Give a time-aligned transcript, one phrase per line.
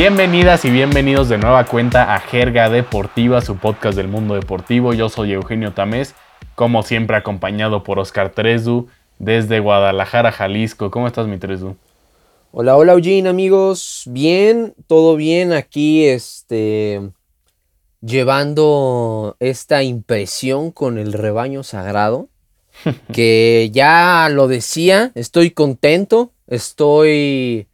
[0.00, 4.94] Bienvenidas y bienvenidos de nueva cuenta a Jerga Deportiva, su podcast del mundo deportivo.
[4.94, 6.14] Yo soy Eugenio Tamés,
[6.54, 8.86] como siempre acompañado por Oscar Trezu
[9.18, 10.92] desde Guadalajara, Jalisco.
[10.92, 11.74] ¿Cómo estás, mi Trezu?
[12.52, 14.04] Hola, hola, Eugene, amigos.
[14.06, 17.10] Bien, todo bien aquí, este,
[18.00, 22.28] llevando esta impresión con el rebaño sagrado,
[23.12, 27.67] que ya lo decía, estoy contento, estoy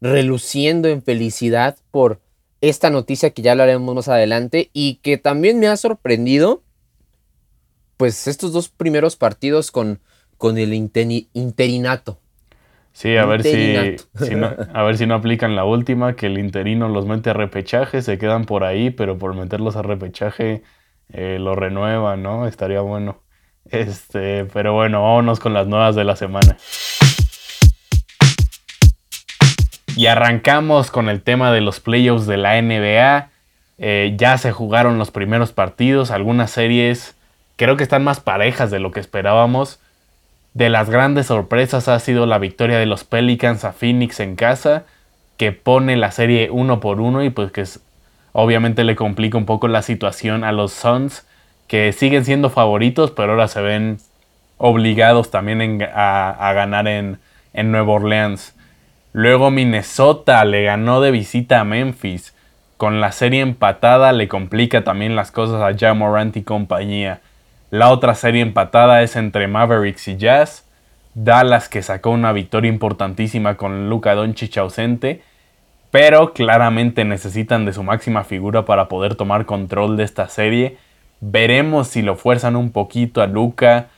[0.00, 2.20] reluciendo en felicidad por
[2.60, 6.62] esta noticia que ya hablaremos más adelante y que también me ha sorprendido,
[7.96, 10.00] pues estos dos primeros partidos con,
[10.36, 12.20] con el interinato.
[12.92, 16.88] Sí, a ver si, no, a ver si no aplican la última, que el interino
[16.88, 20.62] los mete a repechaje, se quedan por ahí, pero por meterlos a repechaje
[21.12, 22.46] eh, lo renueva, ¿no?
[22.48, 23.22] Estaría bueno.
[23.70, 26.56] Este, pero bueno, vámonos con las nuevas de la semana.
[29.98, 33.30] Y arrancamos con el tema de los playoffs de la NBA.
[33.78, 37.16] Eh, ya se jugaron los primeros partidos, algunas series
[37.56, 39.80] creo que están más parejas de lo que esperábamos.
[40.54, 44.84] De las grandes sorpresas ha sido la victoria de los Pelicans a Phoenix en casa,
[45.36, 47.64] que pone la serie uno por uno y pues que
[48.30, 51.26] obviamente le complica un poco la situación a los Suns,
[51.66, 53.98] que siguen siendo favoritos, pero ahora se ven
[54.58, 57.18] obligados también a, ganar en,
[57.52, 58.54] en Nueva Orleans.
[59.18, 62.36] Luego Minnesota le ganó de visita a Memphis.
[62.76, 67.20] Con la serie empatada le complica también las cosas a Jamorant y compañía.
[67.70, 70.68] La otra serie empatada es entre Mavericks y Jazz.
[71.14, 75.20] Dallas que sacó una victoria importantísima con Luka Doncic ausente,
[75.90, 80.78] pero claramente necesitan de su máxima figura para poder tomar control de esta serie.
[81.20, 83.88] Veremos si lo fuerzan un poquito a Luka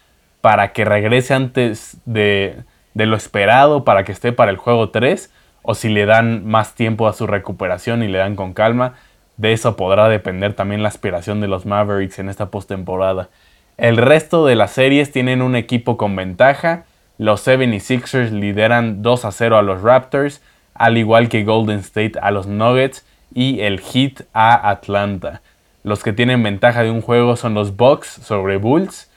[0.40, 2.62] para que regrese antes de,
[2.94, 6.74] de lo esperado para que esté para el juego 3 o si le dan más
[6.74, 8.95] tiempo a su recuperación y le dan con calma.
[9.36, 13.28] De eso podrá depender también la aspiración de los Mavericks en esta postemporada.
[13.77, 16.84] El resto de las series tienen un equipo con ventaja.
[17.17, 20.42] Los 76ers lideran 2 a 0 a los Raptors,
[20.74, 25.40] al igual que Golden State a los Nuggets y el Heat a Atlanta.
[25.83, 29.11] Los que tienen ventaja de un juego son los Bucks sobre Bulls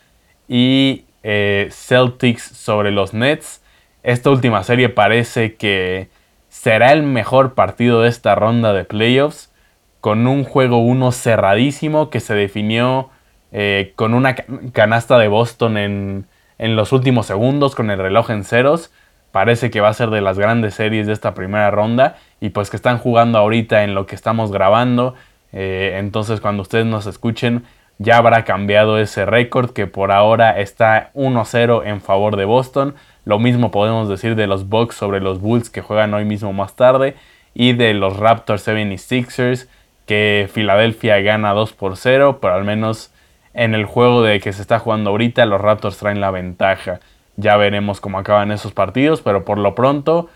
[0.47, 3.61] y eh, Celtics sobre los Nets.
[4.03, 6.09] Esta última serie parece que
[6.49, 9.51] será el mejor partido de esta ronda de playoffs,
[10.01, 13.09] con un juego 1 cerradísimo que se definió
[13.53, 14.35] eh, con una
[14.73, 16.27] canasta de Boston en,
[16.57, 18.91] en los últimos segundos, con el reloj en ceros.
[19.31, 22.69] Parece que va a ser de las grandes series de esta primera ronda y pues
[22.69, 25.15] que están jugando ahorita en lo que estamos grabando.
[25.53, 27.63] Eh, entonces cuando ustedes nos escuchen
[27.99, 32.95] ya habrá cambiado ese récord que por ahora está 1-0 en favor de Boston.
[33.25, 36.75] Lo mismo podemos decir de los Bucks sobre los Bulls que juegan hoy mismo más
[36.75, 37.15] tarde.
[37.53, 39.67] Y de los Raptors 76ers
[40.05, 42.39] que Filadelfia gana 2 por 0.
[42.41, 43.11] Pero al menos
[43.53, 46.99] en el juego de que se está jugando ahorita los Raptors traen la ventaja.
[47.35, 49.21] Ya veremos cómo acaban esos partidos.
[49.21, 50.29] Pero por lo pronto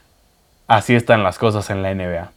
[0.68, 2.37] así están las cosas en la NBA.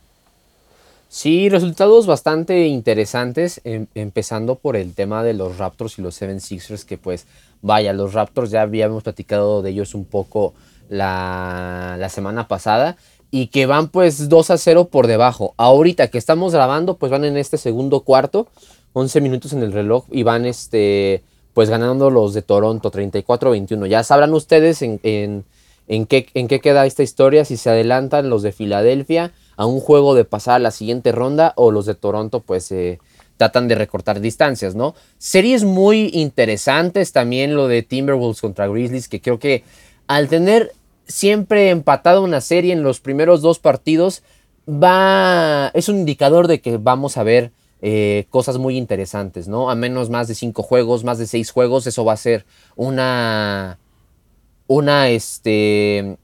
[1.12, 6.40] Sí, resultados bastante interesantes, em, empezando por el tema de los Raptors y los Seven
[6.40, 7.26] Sixers, que pues
[7.62, 10.54] vaya, los Raptors ya habíamos platicado de ellos un poco
[10.88, 12.96] la, la, semana pasada
[13.32, 15.52] y que van pues 2 a 0 por debajo.
[15.56, 18.46] Ahorita que estamos grabando, pues van en este segundo cuarto,
[18.92, 23.88] 11 minutos en el reloj y van este pues ganando los de Toronto 34-21.
[23.88, 25.44] Ya sabrán ustedes en, en,
[25.88, 29.78] en, qué, en qué queda esta historia, si se adelantan los de Filadelfia a un
[29.78, 32.98] juego de pasar a la siguiente ronda o los de Toronto pues eh,
[33.36, 34.94] tratan de recortar distancias, ¿no?
[35.18, 39.62] Series muy interesantes también lo de Timberwolves contra Grizzlies, que creo que
[40.06, 40.72] al tener
[41.06, 44.22] siempre empatado una serie en los primeros dos partidos,
[44.66, 49.68] va, es un indicador de que vamos a ver eh, cosas muy interesantes, ¿no?
[49.68, 52.46] A menos más de cinco juegos, más de seis juegos, eso va a ser
[52.76, 53.78] una,
[54.68, 56.16] una, este,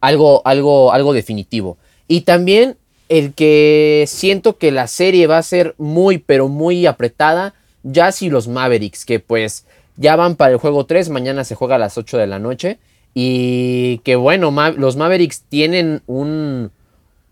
[0.00, 1.78] algo, algo, algo definitivo.
[2.12, 2.76] Y también
[3.08, 7.54] el que siento que la serie va a ser muy, pero muy apretada,
[7.84, 9.64] ya si los Mavericks, que pues
[9.96, 12.78] ya van para el juego 3, mañana se juega a las 8 de la noche.
[13.14, 16.70] Y que bueno, los Mavericks tienen un,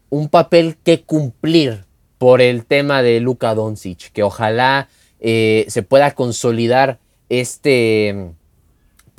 [0.08, 1.84] un papel que cumplir
[2.16, 4.88] por el tema de Luka Doncic, que ojalá
[5.20, 8.30] eh, se pueda consolidar este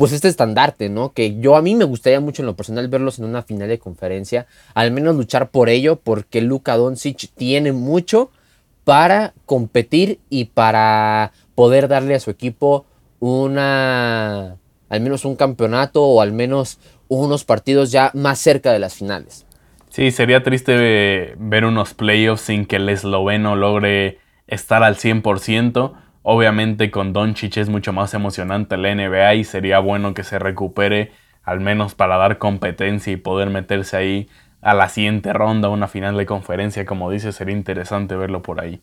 [0.02, 1.14] pues este estandarte, ¿no?
[1.14, 3.78] Que yo a mí me gustaría mucho en lo personal verlos en una final de
[3.78, 8.32] conferencia, al menos luchar por ello, porque Luka Doncic tiene mucho
[8.84, 12.88] para competir y para poder darle a su equipo
[13.20, 14.58] una,
[14.90, 19.46] al menos un campeonato o al menos unos partidos ya más cerca de las finales.
[19.90, 25.94] Sí, sería triste ver unos playoffs sin que el esloveno logre estar al 100%.
[26.24, 31.12] Obviamente con Doncic es mucho más emocionante la NBA y sería bueno que se recupere
[31.44, 34.30] al menos para dar competencia y poder meterse ahí
[34.62, 38.82] a la siguiente ronda, una final de conferencia, como dice, sería interesante verlo por ahí.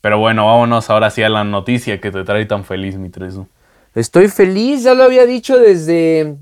[0.00, 3.46] Pero bueno, vámonos ahora sí a la noticia que te trae tan feliz, mi Tresu.
[3.94, 6.36] Estoy feliz, ya lo había dicho desde,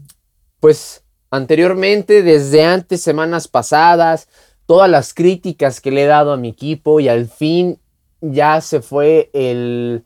[0.60, 4.28] pues, anteriormente, desde antes, semanas pasadas,
[4.66, 7.78] todas las críticas que le he dado a mi equipo y al fin
[8.20, 10.04] ya se fue el,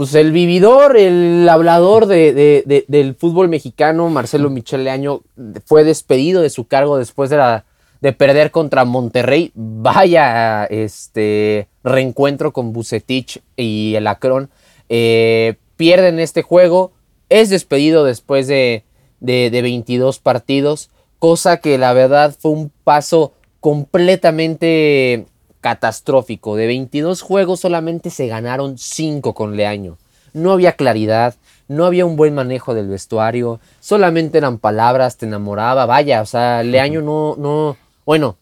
[0.00, 5.20] pues el vividor, el hablador de, del fútbol mexicano, Marcelo Michele Año,
[5.66, 7.66] fue despedido de su cargo después de, la,
[8.00, 9.52] de perder contra Monterrey.
[9.54, 14.48] Vaya este reencuentro con Bucetich y el Acron.
[14.88, 16.92] Eh, pierden este juego,
[17.28, 18.84] es despedido después de,
[19.20, 20.88] de, de 22 partidos,
[21.18, 25.26] cosa que la verdad fue un paso completamente
[25.60, 26.56] catastrófico.
[26.56, 29.98] De 22 juegos solamente se ganaron 5 con Leaño.
[30.32, 31.34] No había claridad,
[31.68, 36.62] no había un buen manejo del vestuario, solamente eran palabras, te enamoraba, vaya, o sea,
[36.62, 38.36] Leaño no, no, bueno,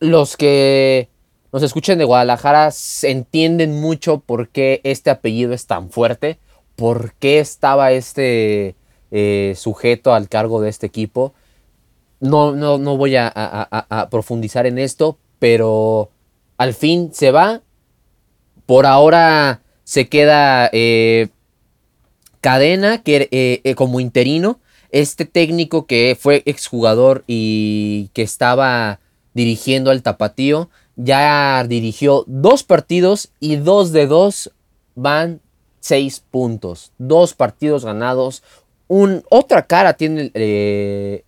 [0.00, 1.08] los que
[1.52, 2.70] nos escuchen de Guadalajara
[3.02, 6.38] entienden mucho por qué este apellido es tan fuerte,
[6.76, 8.74] por qué estaba este
[9.10, 11.34] eh, sujeto al cargo de este equipo.
[12.20, 16.10] No, no, no voy a profundizar en esto, pero
[16.58, 17.62] al fin se va.
[18.66, 21.28] Por ahora se queda eh,
[22.42, 24.60] Cadena que, eh, eh, como interino.
[24.90, 29.00] Este técnico que fue exjugador y que estaba
[29.34, 34.50] dirigiendo al Tapatío, ya dirigió dos partidos y dos de dos
[34.94, 35.40] van
[35.80, 36.92] seis puntos.
[36.98, 38.42] Dos partidos ganados.
[38.88, 40.32] Un, otra cara tienen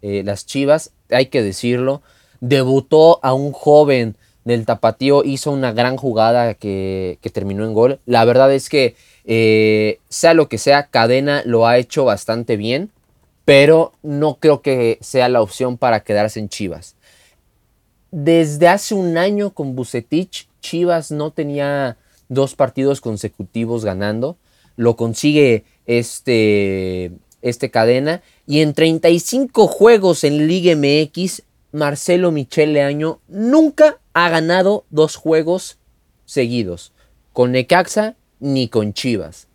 [0.01, 2.01] las Chivas, hay que decirlo.
[2.41, 8.01] Debutó a un joven del Tapatío hizo una gran jugada que, terminó en gol.
[8.07, 12.91] La verdad es que, eh, sea lo que sea, Cadena lo ha hecho bastante bien,
[13.45, 16.97] pero no creo que sea la opción para quedarse en Chivas.
[18.11, 21.97] Desde hace un año con Bucetich, Chivas no tenía
[22.29, 24.37] dos partidos consecutivos ganando.
[24.77, 28.23] Lo consigue este, este cadena.
[28.47, 31.43] Y en 35 juegos en Liga MX,
[31.73, 35.79] Marcelo Michele Año nunca ha ganado dos juegos
[36.25, 36.93] seguidos,
[37.33, 39.49] con Necaxa ni con Chivas.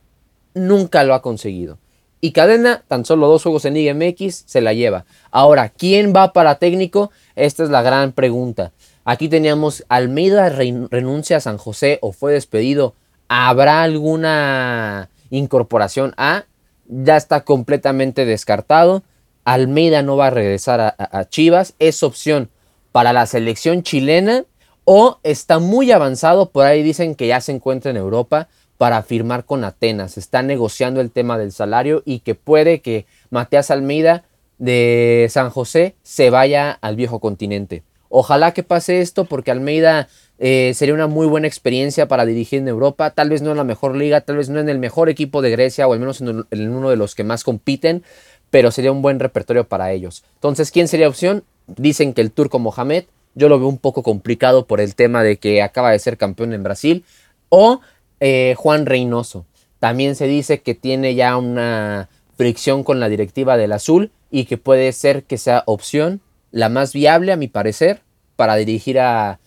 [0.54, 1.78] Nunca lo ha conseguido.
[2.22, 5.06] Y Cadena, tan solo dos juegos en Liga MX, se la lleva.
[5.30, 7.12] Ahora, ¿quién va para técnico?
[7.36, 8.72] Esta es la gran pregunta.
[9.04, 12.96] Aquí teníamos Almeida renuncia a San José o fue despedido.
[13.28, 16.14] ¿Habrá alguna incorporación?
[16.18, 16.46] A,
[16.88, 19.04] ya está completamente descartado.
[19.46, 21.76] Almeida no va a regresar a Chivas.
[21.80, 22.50] Es opción
[22.92, 24.46] para la selección chilena
[24.86, 28.48] o está muy avanzado, por ahí dicen que ya se encuentra en Europa
[28.78, 30.18] para firmar con Atenas.
[30.18, 34.24] Está negociando el tema del salario y que puede que Matías Almeida
[34.60, 37.84] de San José se vaya al viejo continente.
[38.10, 40.08] Ojalá que pase esto porque Almeida
[40.38, 43.10] eh, sería una muy buena experiencia para dirigir en Europa.
[43.10, 45.50] Tal vez no en la mejor liga, tal vez no en el mejor equipo de
[45.50, 48.04] Grecia o al menos en, en uno de los que más compiten,
[48.50, 50.24] pero sería un buen repertorio para ellos.
[50.36, 51.44] Entonces, ¿quién sería opción?
[51.68, 55.38] Dicen que el turco Mohamed, yo lo veo un poco complicado por el tema de
[55.38, 57.04] que acaba de ser campeón en Brasil.
[57.50, 57.82] O
[58.20, 59.46] eh, Juan Reynoso.
[59.80, 64.58] También se dice que tiene ya una fricción con la directiva del Azul y que
[64.58, 66.22] puede ser que sea opción
[66.52, 68.02] la más viable, a mi parecer,
[68.36, 69.40] para dirigir a,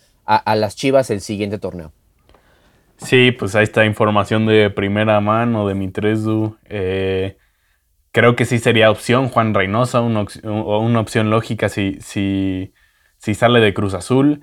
[0.47, 1.93] las Chivas el siguiente torneo.
[2.99, 5.85] Sí, pues ahí está información de primera mano de mi
[8.13, 12.73] creo que sí sería opción Juan Reynosa, una, una opción lógica si, si,
[13.19, 14.43] si, sale de Cruz Azul.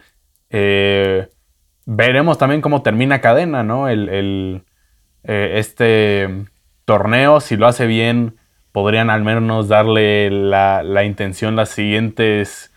[0.50, 1.28] Eh,
[1.86, 3.90] veremos también cómo termina cadena, ¿no?
[3.90, 4.64] El,
[5.24, 6.46] eh, este
[6.86, 8.38] torneo, si lo hace bien,
[8.72, 12.72] podrían al menos darle la, intención las siguientes,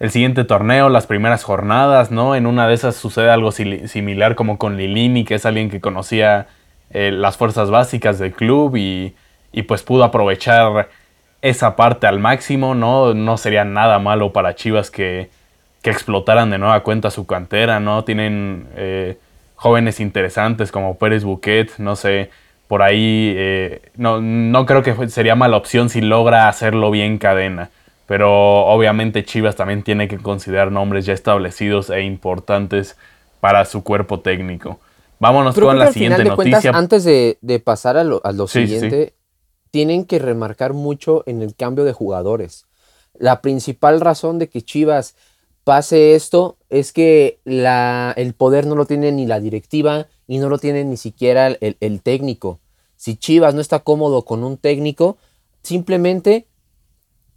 [0.00, 2.34] el siguiente torneo, las primeras jornadas, ¿no?
[2.34, 6.48] En una de esas sucede algo similar como con Lilini, que es alguien que conocía
[6.90, 9.14] eh, las fuerzas básicas del club y
[9.54, 10.88] y pues pudo aprovechar
[11.40, 13.14] esa parte al máximo, ¿no?
[13.14, 15.30] No sería nada malo para Chivas que,
[15.82, 18.04] explotaran de nueva cuenta su cantera, ¿no?
[18.04, 19.18] Tienen eh,
[19.54, 22.30] jóvenes interesantes como Pérez Buquet, no sé,
[22.68, 27.68] por ahí eh, no, no creo que sería mala opción si logra hacerlo bien cadena.
[28.06, 32.96] Pero obviamente Chivas también tiene que considerar nombres ya establecidos e importantes
[33.40, 34.78] para su cuerpo técnico.
[35.20, 36.70] Vámonos con la siguiente noticia.
[36.72, 39.14] antes de, pasar a lo, siguiente,
[39.74, 42.66] tienen que remarcar mucho en el cambio de jugadores.
[43.18, 45.16] La principal razón de que Chivas
[45.64, 50.58] pase esto es que el poder no lo tiene ni la directiva y no lo
[50.58, 52.60] tiene ni siquiera el, técnico.
[52.96, 55.16] Si Chivas no está cómodo con un técnico,
[55.64, 56.46] simplemente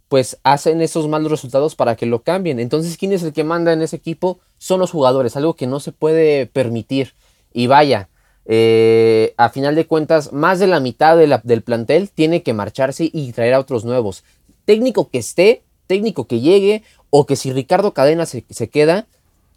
[0.06, 2.60] pues hacen esos malos resultados para que lo cambien.
[2.60, 4.38] Entonces, ¿quién es el que manda en ese equipo?
[4.58, 7.14] Son los jugadores, algo que no se puede permitir.
[7.52, 8.10] Y vaya,
[8.50, 13.30] eh, a final de cuentas, más de la mitad del plantel tiene que marcharse y
[13.32, 14.24] traer a otros nuevos.
[14.64, 19.06] Técnico que esté, técnico que llegue, o que si Ricardo Cadena se, queda,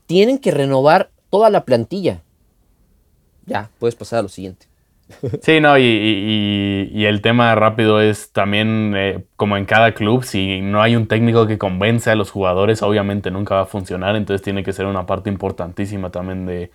[0.08, 2.22] tienen que renovar toda la plantilla.
[3.46, 4.68] Ya, puedes pasar a lo siguiente.
[5.42, 10.82] Sí, no, y, el tema rápido es también eh, como en cada club, si no
[10.82, 14.64] hay un técnico que convence a los jugadores, obviamente nunca va a funcionar, entonces tiene
[14.64, 16.72] que ser una parte importantísima también de,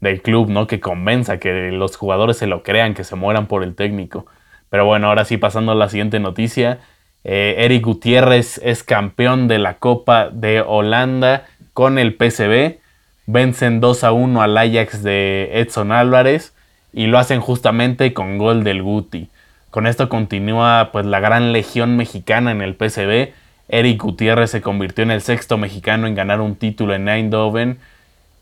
[0.00, 0.66] del club, ¿no?
[0.66, 4.26] Que convenza, que los jugadores se lo crean, que se mueran por el técnico.
[4.70, 6.78] Pero bueno, ahora sí, pasando a la siguiente noticia,
[7.24, 12.78] eh, Eric Gutiérrez es campeón de la Copa de Holanda con el PSV.
[13.26, 16.54] Vencen 2 a 1 al Ajax de Edson Álvarez
[16.92, 19.28] y lo hacen justamente con gol del Guti.
[19.70, 23.34] Con esto continúa pues la gran legión mexicana en el PSV.
[23.68, 27.78] Eric Gutiérrez se convirtió en el sexto mexicano en ganar un título en Eindhoven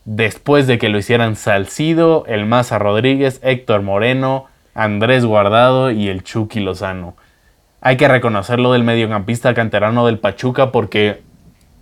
[0.07, 6.23] después de que lo hicieran Salcido, el Maza Rodríguez, Héctor Moreno, Andrés Guardado y el
[6.23, 7.17] Chucky Lozano.
[7.81, 11.23] Hay que reconocerlo del mediocampista canterano del Pachuca porque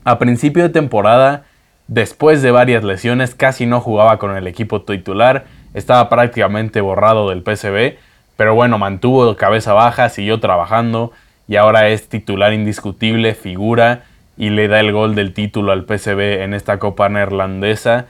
[0.05, 1.43] a principio de temporada,
[1.87, 7.43] después de varias lesiones, casi no jugaba con el equipo titular, estaba prácticamente borrado del
[7.43, 7.99] PSV,
[8.37, 11.11] pero bueno, mantuvo cabeza baja, siguió trabajando
[11.47, 14.05] y ahora es titular indiscutible, figura
[14.37, 18.07] y le da el gol del título al PSV en esta Copa Neerlandesa.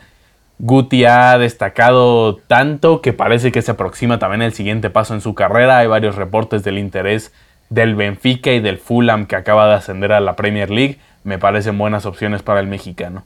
[0.60, 5.36] Guti ha destacado tanto que parece que se aproxima también el siguiente paso en su
[5.36, 5.80] carrera.
[5.80, 7.34] Hay varios reportes del interés
[7.70, 11.78] del Benfica y del Fulham que acaba de ascender a la Premier League, me parecen
[11.78, 13.26] buenas opciones para el mexicano.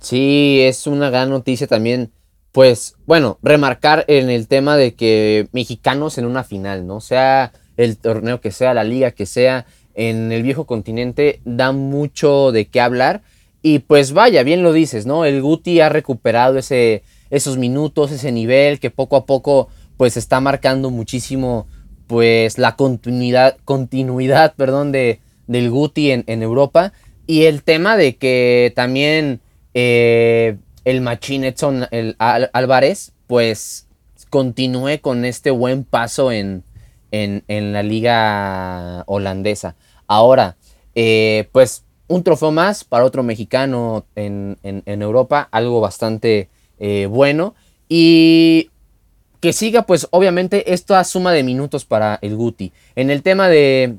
[0.00, 2.12] Sí, es una gran noticia también.
[2.52, 7.00] Pues bueno, remarcar en el tema de que mexicanos en una final, ¿no?
[7.00, 9.66] Sea el torneo que sea, la liga que sea,
[9.98, 13.20] en el viejo continente da mucho de qué hablar.
[13.62, 15.24] Y pues vaya, bien lo dices, ¿no?
[15.24, 20.38] El Guti ha recuperado ese, esos minutos, ese nivel que poco a poco pues está
[20.38, 21.66] marcando muchísimo
[22.06, 26.92] pues la continuidad, continuidad perdón, de, del Guti en, Europa
[27.26, 29.40] y el tema de que también
[29.74, 33.88] eh, el Machín Edson el Álvarez pues
[34.30, 36.62] continúe con este buen paso en,
[37.10, 39.76] en, la liga holandesa.
[40.08, 40.56] Ahora,
[40.94, 46.48] eh, pues un trofeo más para otro mexicano en, Europa, algo bastante
[46.80, 47.54] eh, bueno.
[47.88, 48.70] Y
[49.40, 52.72] que siga, pues obviamente, esta suma de minutos para el Guti.
[52.96, 53.96] En el tema de,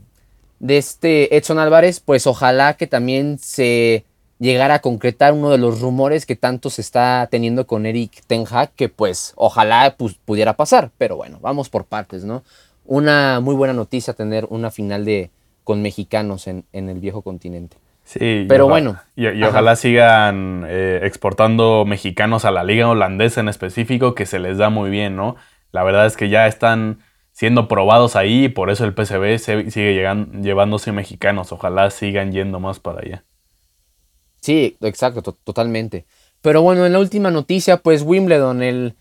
[0.59, 4.03] de este Edson Álvarez, pues ojalá que también se
[4.39, 8.45] llegara a concretar uno de los rumores que tanto se está teniendo con Eric Ten
[8.49, 10.91] Hag, que pues ojalá pudiera pasar.
[10.97, 12.43] Pero bueno, vamos por partes, ¿no?
[12.85, 15.29] Una muy buena noticia tener una final de,
[15.69, 17.77] con mexicanos en, en el viejo continente.
[18.03, 18.99] Sí, pero bueno.
[19.15, 24.57] Y, ojalá sigan eh, exportando mexicanos a la liga holandesa en específico, que se les
[24.57, 25.35] da muy bien, ¿no?
[25.71, 29.37] La verdad es que ya están siendo probados ahí y por eso el PCB
[29.69, 31.51] sigue llegando, llevándose mexicanos.
[31.51, 33.23] Ojalá sigan yendo más para allá.
[34.41, 36.07] Sí, exacto, totalmente.
[36.41, 38.95] Pero bueno, en la última noticia, pues Wimbledon, el,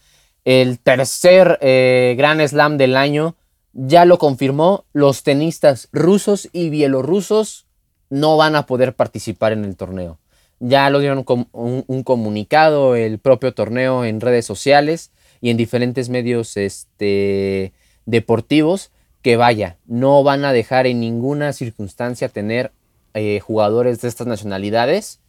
[0.44, 3.36] el tercer eh, Gran Slam del año,
[3.78, 4.84] ya lo confirmó.
[4.92, 7.66] Los tenistas rusos y bielorrusos
[8.10, 10.18] no van a poder participar en el torneo.
[10.60, 16.08] Ya lo dieron un, un, comunicado, el propio torneo en redes sociales y en diferentes
[16.08, 17.72] medios este,
[18.06, 18.90] deportivos,
[19.22, 22.72] que vaya, no van a dejar en ninguna circunstancia tener
[23.14, 25.20] eh, jugadores de estas nacionalidades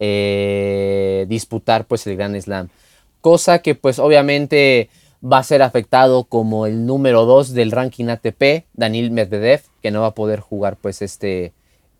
[0.00, 2.68] eh, disputar pues el Grand Slam.
[3.20, 4.90] Cosa que pues obviamente
[5.24, 10.02] va a ser afectado como el número 2 del ranking ATP, Daniel Medvedev, que no
[10.02, 11.52] va a poder jugar pues este,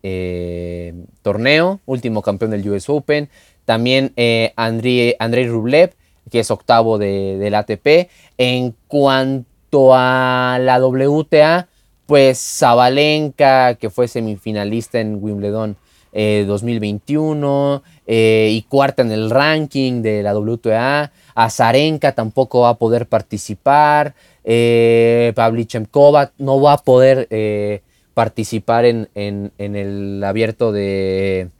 [0.02, 3.28] eh, torneo, último campeón del US Open.
[3.64, 5.14] También eh, Andrei,
[5.46, 5.94] Rublev,
[6.30, 8.08] que es octavo de, del ATP.
[8.38, 11.68] En cuanto a la WTA,
[12.06, 15.76] pues Zabalenka, que fue semifinalista en Wimbledon
[16.12, 21.12] 2021 eh, y cuarta en el ranking de la WTA.
[21.34, 24.14] Azarenka tampoco va a poder participar.
[24.44, 25.34] Eh,
[26.38, 27.28] no va a poder
[28.14, 31.50] participar en, el abierto de,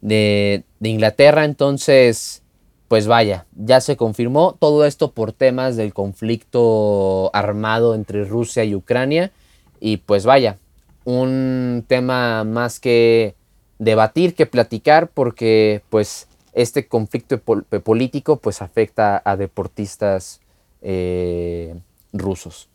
[0.00, 1.44] de, Inglaterra.
[1.44, 2.42] Entonces,
[2.88, 8.74] pues vaya, ya se confirmó todo esto por temas del conflicto armado entre Rusia y
[8.74, 9.32] Ucrania.
[9.80, 10.58] Y pues vaya,
[11.04, 13.34] un tema más que
[13.78, 20.40] debatir, que platicar, porque pues este conflicto político pues afecta a deportistas
[20.82, 21.74] eh,
[22.12, 22.68] rusos.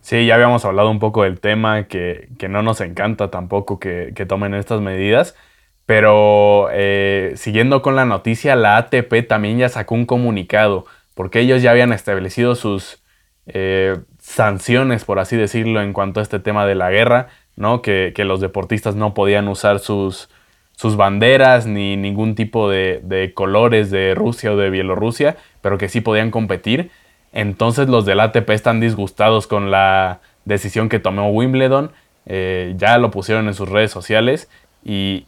[0.00, 4.52] Sí, ya habíamos hablado un poco del tema, que, no nos encanta tampoco que, tomen
[4.52, 5.36] estas medidas,
[5.86, 11.62] pero eh, siguiendo con la noticia, la ATP también ya sacó un comunicado, porque ellos
[11.62, 13.02] ya habían establecido sus
[13.46, 17.80] eh, sanciones, por así decirlo, en cuanto a este tema de la guerra, ¿no?
[17.80, 20.28] Que, los deportistas no podían usar sus,
[20.82, 25.88] sus banderas ni ningún tipo de, de colores de Rusia o de Bielorrusia, pero que
[25.88, 26.90] sí podían competir.
[27.32, 31.92] Entonces los del ATP están disgustados con la decisión que tomó Wimbledon.
[32.26, 34.50] Eh, ya lo pusieron en sus redes sociales
[34.84, 35.24] y,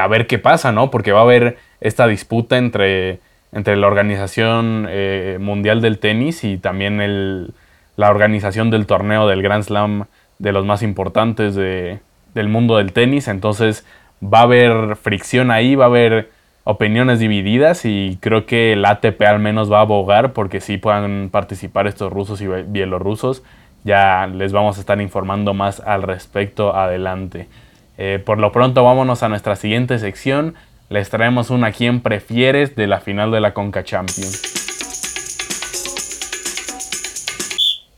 [0.00, 0.90] a ver qué pasa, ¿no?
[0.90, 3.20] Porque va a haber esta disputa entre,
[3.52, 7.52] entre la Organización eh, Mundial del Tenis y también
[7.96, 10.06] la organización del torneo del Grand Slam
[10.38, 13.28] de los más importantes del mundo del tenis.
[13.28, 13.84] Entonces
[14.24, 16.30] va a haber fricción ahí, va a haber
[16.64, 21.28] opiniones divididas y creo que el ATP al menos va a abogar porque sí puedan
[21.30, 23.42] participar estos rusos y bielorrusos.
[23.84, 27.48] Ya les vamos a estar informando más al respecto adelante.
[27.98, 30.54] Eh, por lo pronto vámonos a nuestra siguiente sección.
[30.88, 34.42] Les traemos una quién prefieres de la final de la Conca Champions.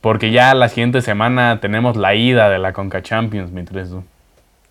[0.01, 3.65] Porque ya la siguiente semana tenemos la ida de la Conca Champions, mi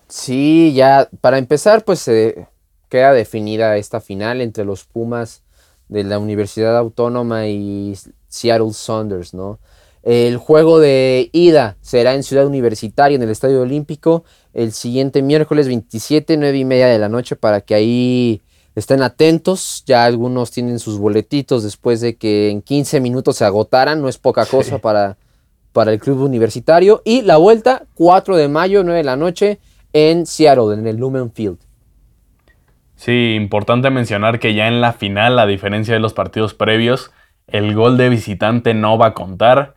[0.08, 2.46] Sí, ya para empezar pues eh,
[2.88, 5.42] queda definida esta final entre los Pumas
[5.88, 7.96] de la Universidad Autónoma y
[8.28, 9.58] Seattle Saunders, ¿no?
[10.06, 14.22] El juego de ida será en Ciudad Universitaria, en el Estadio Olímpico,
[14.54, 18.40] el siguiente miércoles 27, 9 y media de la noche, para que ahí
[18.76, 19.82] estén atentos.
[19.84, 24.16] Ya algunos tienen sus boletitos después de que en 15 minutos se agotaran, no es
[24.16, 25.16] poca cosa para,
[25.72, 27.02] para el club universitario.
[27.04, 29.58] Y la vuelta, 4 de mayo, 9 de la noche,
[29.96, 31.56] en Seattle, en el Lumen Field.
[32.96, 37.12] Sí, importante mencionar que ya en la final, a diferencia de los partidos previos,
[37.46, 39.76] el gol de visitante no va a contar.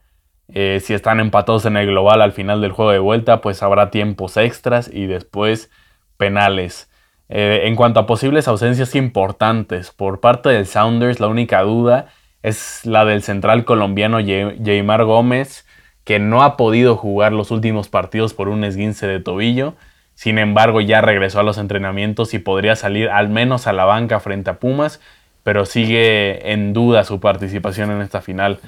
[0.50, 3.92] Eh, si están empatados en el global al final del juego de vuelta, pues habrá
[3.92, 5.72] tiempos extras y después
[6.18, 6.92] penales.
[7.30, 12.08] Eh, en cuanto a posibles ausencias importantes, por parte del Sounders, la única duda
[12.44, 15.66] es la del central colombiano Jaymar Gómez,
[16.04, 19.76] que no ha podido jugar los últimos partidos por un esguince de tobillo.
[20.20, 24.20] Sin embargo, ya regresó a los entrenamientos y podría salir al menos a la banca
[24.20, 25.00] frente a Pumas,
[25.44, 28.60] pero sigue en duda su participación en esta final.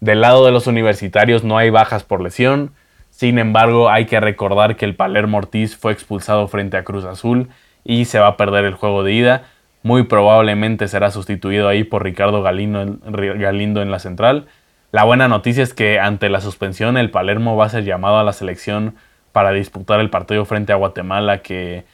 [0.00, 2.72] Del lado de los universitarios no hay bajas por lesión,
[3.08, 7.48] sin embargo hay que recordar que el Palermo Ortiz fue expulsado frente a Cruz Azul
[7.84, 9.44] y se va a perder el juego de ida.
[9.82, 14.48] Muy probablemente será sustituido ahí por Ricardo Galindo, Galindo en la central.
[14.92, 18.24] La buena noticia es que ante la suspensión el Palermo va a ser llamado a
[18.24, 18.96] la selección
[19.32, 21.84] para disputar el partido frente a Guatemala, que,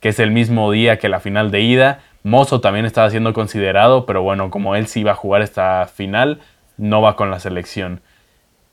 [0.00, 2.00] es el mismo día que la final de ida.
[2.24, 6.40] Mozo también estaba siendo considerado, pero bueno, como él sí va a jugar esta final,
[6.76, 8.00] no va con la selección.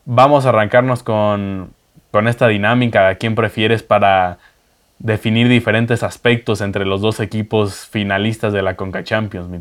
[0.05, 1.71] Vamos a arrancarnos con,
[2.11, 4.39] con esta dinámica de a quién prefieres para
[4.99, 9.59] definir diferentes aspectos entre los dos equipos finalistas de la Conca Champions, mi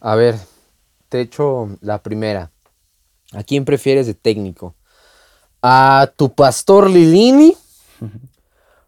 [0.00, 0.36] A ver,
[1.08, 2.50] te echo la primera.
[3.34, 4.74] ¿A quién prefieres de técnico?
[5.62, 7.54] ¿A tu pastor Lilini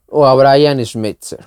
[0.09, 1.47] o a Brian Schmetzer?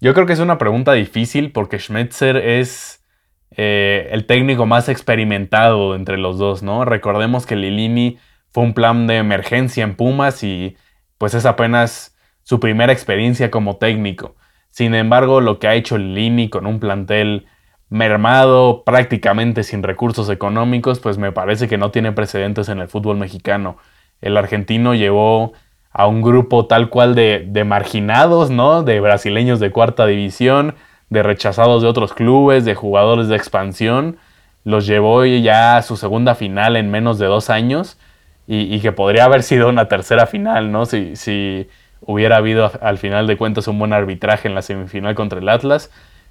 [0.00, 3.04] Yo creo que es una pregunta difícil porque Schmetzer es
[3.50, 6.86] eh, el técnico más experimentado entre los dos, ¿no?
[6.86, 8.18] Recordemos que Lilini
[8.52, 10.78] fue un plan de emergencia en Pumas y
[11.18, 14.34] pues es apenas su primera experiencia como técnico.
[14.70, 17.46] Sin embargo, lo que ha hecho Lilini con un plantel
[17.90, 23.18] mermado, prácticamente sin recursos económicos, pues me parece que no tiene precedentes en el fútbol
[23.18, 23.76] mexicano
[24.22, 25.52] el argentino llevó
[25.92, 28.82] a un grupo tal cual de, marginados, ¿no?
[28.82, 30.74] De brasileños de cuarta división,
[31.10, 34.16] de rechazados de otros clubes, de jugadores de expansión.
[34.64, 37.98] Los llevó ya a su segunda final en menos de dos años
[38.46, 40.86] y, que podría haber sido una tercera final, ¿no?
[40.86, 41.68] Si,
[42.04, 45.90] hubiera habido al final de cuentas un buen arbitraje en la semifinal contra el Atlas.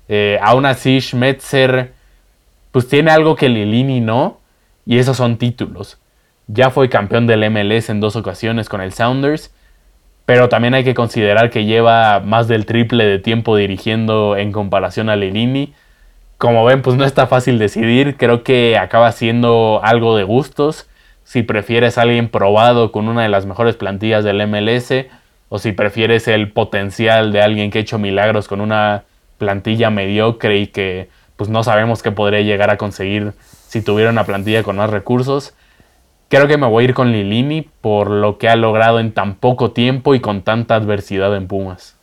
[0.09, 1.93] Eh, aún así, Schmetzer,
[2.71, 4.39] pues tiene algo que Lilini no,
[4.85, 5.97] y esos son títulos.
[6.47, 9.53] Ya fue campeón del MLS en dos ocasiones con el Sounders,
[10.25, 15.09] pero también hay que considerar que lleva más del triple de tiempo dirigiendo en comparación
[15.09, 15.73] a Lilini.
[16.37, 20.87] Como ven, pues no está fácil decidir, creo que acaba siendo algo de gustos.
[21.23, 24.91] Si prefieres alguien probado con una de las mejores plantillas del MLS,
[25.49, 29.03] o si prefieres el potencial de alguien que ha hecho milagros con una
[29.37, 33.33] plantilla mediocre y que pues no sabemos qué podría llegar a conseguir
[33.67, 35.53] si tuviera una plantilla con más recursos.
[36.31, 39.35] Creo que me voy a ir con Lilini por lo que ha logrado en tan
[39.35, 41.97] poco tiempo y con tanta adversidad en Pumas.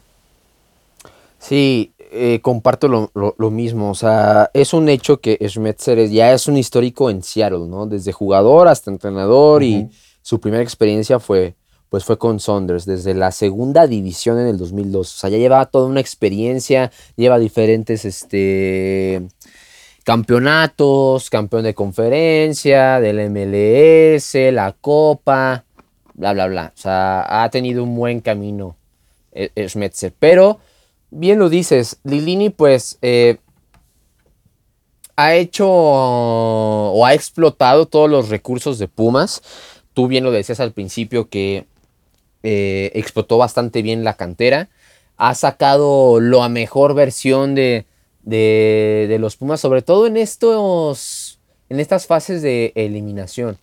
[1.38, 3.90] Sí, eh, comparto lo, mismo.
[3.90, 7.86] O sea, es un hecho que Schmetzer ya es un histórico en Seattle, ¿no?
[7.86, 9.88] Desde jugador hasta entrenador y
[10.20, 11.54] su primera experiencia fue,
[11.88, 15.14] pues fue con Saunders, desde la segunda división en el 2002.
[15.14, 19.26] O sea, ya lleva toda una experiencia, lleva diferentes este,
[20.08, 25.66] campeonatos, campeón de conferencia, del MLS, la Copa,
[26.14, 26.72] bla, bla, bla.
[26.74, 28.74] O sea, ha tenido un buen camino
[29.32, 30.14] eh, Schmetzer.
[30.18, 30.60] Pero
[31.10, 33.36] bien lo dices, Lilini pues eh,
[35.16, 39.42] ha hecho o ha explotado todos los recursos de Pumas.
[39.92, 41.66] Tú bien lo decías al principio que
[42.42, 44.70] eh, explotó bastante bien la cantera.
[45.18, 47.84] Ha sacado la mejor versión de,
[48.30, 51.38] de, los Pumas, sobre todo en, estos,
[51.68, 53.58] en estas fases de eliminación.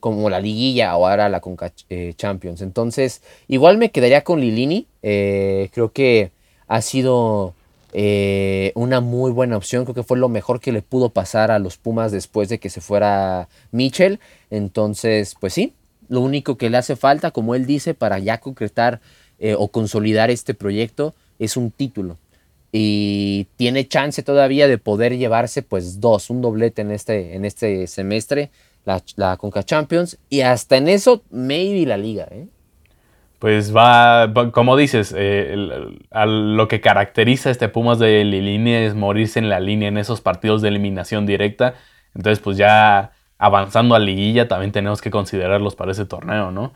[0.00, 2.62] como la liguilla o ahora la Conca eh, Champions.
[2.62, 4.86] Entonces, igual me quedaría con Lilini.
[5.00, 6.32] creo que
[6.66, 7.54] ha sido
[7.92, 9.84] eh, una muy buena opción.
[9.84, 12.70] Creo que fue lo mejor que le pudo pasar a los Pumas después de que
[12.70, 14.20] se fuera Mitchell.
[14.50, 15.74] Entonces, pues sí,
[16.08, 19.00] lo único que le hace falta, como él dice, para ya concretar
[19.38, 22.16] eh, o consolidar este proyecto es un título.
[22.72, 27.86] Y tiene chance todavía de poder llevarse pues dos, un doblete en este, en este
[27.86, 28.50] semestre,
[28.86, 30.18] la, la Conca Champions.
[30.30, 32.26] Y hasta en eso, maybe la liga.
[32.30, 32.46] ¿eh?
[33.42, 35.56] pues va, como dices, eh,
[36.12, 40.20] lo que caracteriza a este Pumas de Lilini es morirse en la línea en esos
[40.20, 41.74] partidos de eliminación directa.
[42.14, 46.72] Entonces, pues ya avanzando a liguilla también tenemos que considerarlos para ese torneo, ¿no?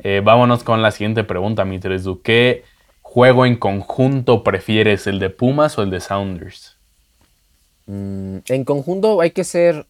[0.00, 2.20] Eh, vámonos con la siguiente pregunta, Mitresu.
[2.20, 2.64] ¿Qué
[3.08, 6.76] juego en conjunto prefieres, el de Pumas o el de Sounders?
[7.86, 9.86] Mm, en conjunto hay que ser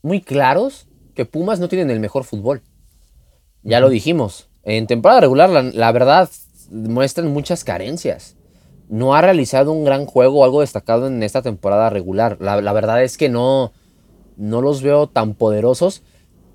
[0.00, 2.62] muy claros que Pumas no tienen el mejor fútbol.
[3.62, 6.30] Ya lo dijimos en temporada regular, la, verdad,
[6.70, 8.36] muestran muchas carencias.
[8.88, 12.38] No ha realizado un gran juego o algo destacado en esta temporada regular.
[12.40, 13.72] La, verdad es que no,
[14.38, 16.02] no los veo tan poderosos.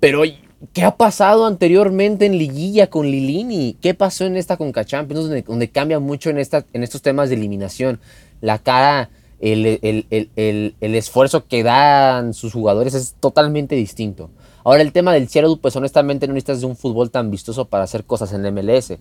[0.00, 0.24] Pero,
[0.72, 3.76] ¿qué ha pasado anteriormente en Liguilla con Lilini?
[3.80, 5.24] ¿Qué pasó en esta Conca Champions?
[5.24, 8.00] Donde, donde cambia mucho en, esta, en estos temas de eliminación.
[8.40, 14.30] La cara, el, esfuerzo que dan sus jugadores es totalmente distinto.
[14.64, 17.84] Ahora el tema del Seattle, pues honestamente no necesitas de un fútbol tan vistoso para
[17.84, 18.94] hacer cosas en la MLS.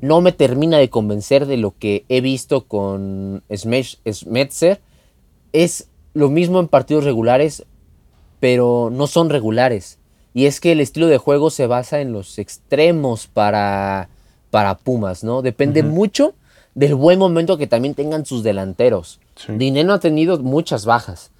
[0.00, 4.80] No me termina de convencer de lo que he visto con Smetzer.
[5.52, 7.64] Es lo mismo en partidos regulares,
[8.40, 9.99] pero no son regulares.
[10.32, 14.08] Y es que el estilo de juego se basa en los extremos para,
[14.50, 15.42] para Pumas, ¿no?
[15.42, 16.34] Depende mucho
[16.74, 19.20] del buen momento que también tengan sus delanteros.
[19.48, 21.30] Dinero ha tenido muchas bajas.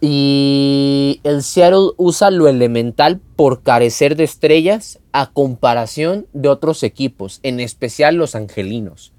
[0.00, 7.40] Y el Seattle usa lo elemental por carecer de estrellas a comparación de otros equipos,
[7.42, 9.12] en especial los angelinos.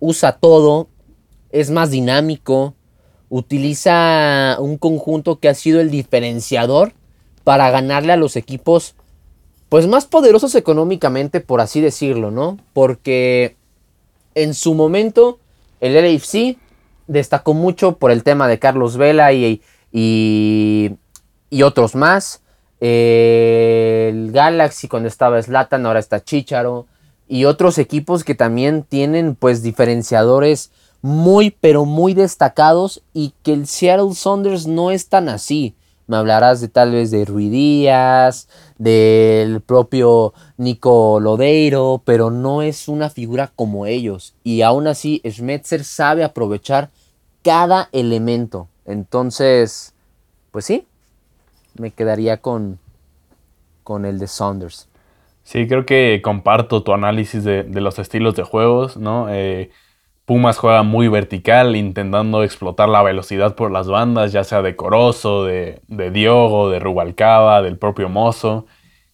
[0.00, 0.88] Usa todo,
[1.50, 2.74] es más dinámico,
[3.28, 6.92] utiliza un conjunto que ha sido el diferenciador
[7.46, 8.96] para ganarle a los equipos
[9.68, 12.58] pues más poderosos económicamente, por así decirlo, ¿no?
[12.72, 13.54] Porque
[14.34, 15.38] en su momento
[15.80, 16.56] el LAFC
[17.06, 22.42] destacó mucho por el tema de Carlos Vela y y, otros más.
[22.80, 26.86] el Galaxy cuando estaba Slatan, ahora está Chicharo.
[27.28, 33.68] Y otros equipos que también tienen pues diferenciadores muy pero muy destacados y que el
[33.68, 35.76] Seattle Saunders no es tan así.
[36.06, 42.88] Me hablarás de tal vez de Rui Díaz, del propio Nico Lodeiro, pero no es
[42.88, 44.34] una figura como ellos.
[44.44, 46.90] Y aún así, Schmetzer sabe aprovechar
[47.42, 48.68] cada elemento.
[48.84, 49.94] Entonces,
[50.52, 50.86] pues sí,
[51.78, 52.78] me quedaría con,
[53.82, 54.88] con el de Saunders.
[55.42, 59.28] Sí, creo que comparto tu análisis de, los estilos de juegos, ¿no?
[59.30, 59.70] Eh,
[60.26, 65.44] Pumas juega muy vertical, intentando explotar la velocidad por las bandas, ya sea de Corozo,
[65.44, 65.80] de,
[66.12, 68.66] Diogo, de Rubalcaba, del propio Mozo,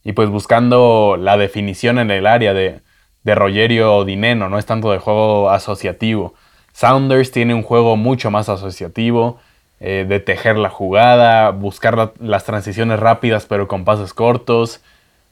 [0.03, 2.81] y pues buscando la definición en el área de,
[3.25, 6.35] de Rogerio Dineno, no es tanto de juego asociativo.
[6.73, 9.39] Sounders tiene un juego mucho más asociativo,
[9.85, 14.81] eh, de tejer la jugada, buscar las transiciones rápidas pero con pases cortos.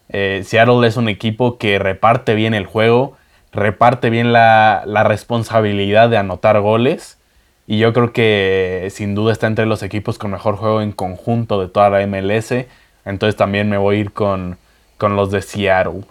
[0.08, 3.16] Eh, Seattle es un equipo que reparte bien el juego,
[3.52, 7.18] reparte bien la, responsabilidad de anotar goles.
[7.66, 11.60] Y yo creo que sin duda está entre los equipos con mejor juego en conjunto
[11.60, 12.66] de toda la MLS.
[13.04, 14.58] Entonces también me voy a ir con,
[14.98, 16.04] los de Seattle.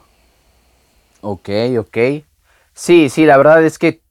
[1.21, 1.97] Ok, ok.
[2.73, 4.01] Sí, sí, la verdad es que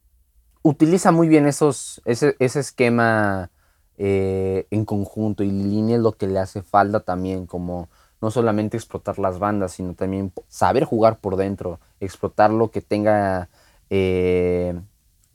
[0.61, 3.49] utiliza muy bien esos, ese, ese esquema
[3.97, 7.89] eh, en conjunto y Lini es lo que le hace falta también, como
[8.21, 13.49] no solamente explotar las bandas, sino también saber jugar por dentro, explotar lo que tenga
[13.89, 14.79] eh,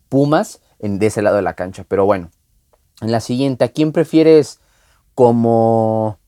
[0.09, 1.85] Pumas en, de ese lado de la cancha.
[1.89, 2.31] Pero bueno,
[3.01, 4.61] en la siguiente, ¿a quién prefieres
[5.15, 6.19] como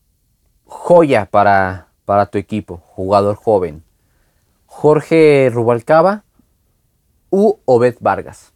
[0.65, 3.83] joya para, para tu equipo, jugador joven?
[4.65, 6.23] ¿Jorge Rubalcaba
[7.29, 8.53] u Obed Vargas?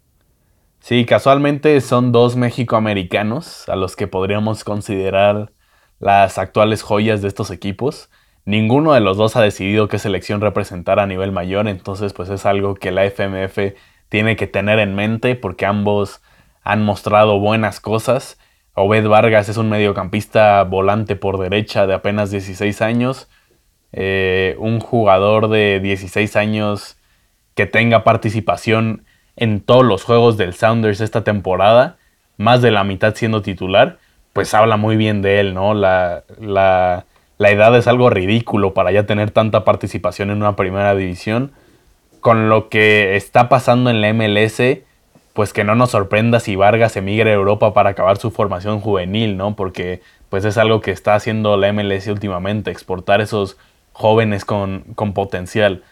[0.79, 5.51] Sí, casualmente son dos mexicoamericanos a los que podríamos considerar
[6.01, 8.09] las actuales joyas de estos equipos.
[8.43, 12.45] Ninguno de los dos ha decidido qué selección representar a nivel mayor, entonces pues es
[12.45, 13.75] algo que la FMF
[14.09, 16.21] tiene que tener en mente porque ambos
[16.63, 18.39] han mostrado buenas cosas.
[18.73, 23.29] Obed Vargas es un mediocampista volante por derecha de apenas 16 años.
[23.93, 26.97] Eh, un jugador de 16 años
[27.53, 31.97] que tenga participación en todos los juegos del Sounders esta temporada,
[32.37, 33.99] más de la mitad siendo titular,
[34.33, 35.73] pues habla muy bien de él, ¿no?
[35.73, 37.05] La, la,
[37.39, 41.51] edad es algo ridículo para ya tener tanta participación en una primera división.
[42.19, 44.61] Con lo que está pasando en la MLS,
[45.33, 49.37] pues que no nos sorprenda si Vargas emigre a Europa para acabar su formación juvenil,
[49.37, 49.55] ¿no?
[49.55, 53.57] Porque pues es algo que está haciendo la MLS últimamente, exportar esos
[53.91, 55.83] jóvenes con, con potencial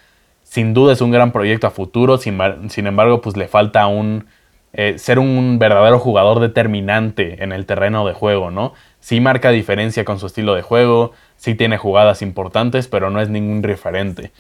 [0.50, 2.40] sin duda es un gran proyecto a futuro, sin,
[2.88, 4.26] embargo, pues le falta un,
[4.74, 8.74] eh, ser un verdadero jugador determinante en el terreno de juego, ¿no?
[9.00, 13.30] Sí marca diferencia con su estilo de juego, sí tiene jugadas importantes, pero no es
[13.30, 14.32] ningún referente.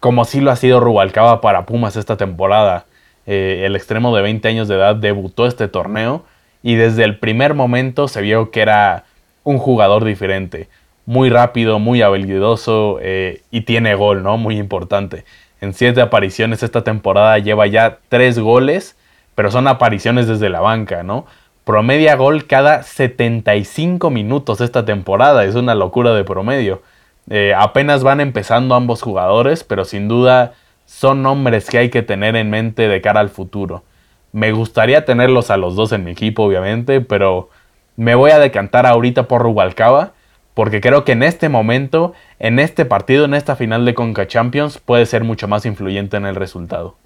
[0.00, 2.86] Como sí lo ha sido Rubalcaba para Pumas esta temporada.
[3.26, 6.24] Eh, el extremo de 20 años de edad debutó este torneo
[6.62, 9.04] y desde el primer momento se vio que era
[9.44, 10.68] un jugador diferente.
[11.06, 14.36] Muy rápido, muy habilidoso eh, y tiene gol, ¿no?
[14.38, 15.24] Muy importante
[15.62, 18.96] en siete apariciones esta temporada lleva ya tres goles,
[19.34, 21.26] pero son apariciones desde la banca, ¿no?
[21.64, 26.82] Promedia gol cada 75 minutos esta temporada, es una locura de promedio.
[27.30, 30.54] Eh, apenas van empezando ambos jugadores, pero sin duda
[30.86, 33.84] son nombres que hay que tener en mente de cara al futuro.
[34.32, 37.50] Me gustaría tenerlos a los dos en mi equipo, obviamente, pero
[37.96, 40.12] me voy a decantar ahorita por Rubalcaba
[40.54, 44.78] porque creo que en este momento, en este partido, en esta final de Conca Champions,
[44.78, 46.96] puede ser mucho más influyente en el resultado.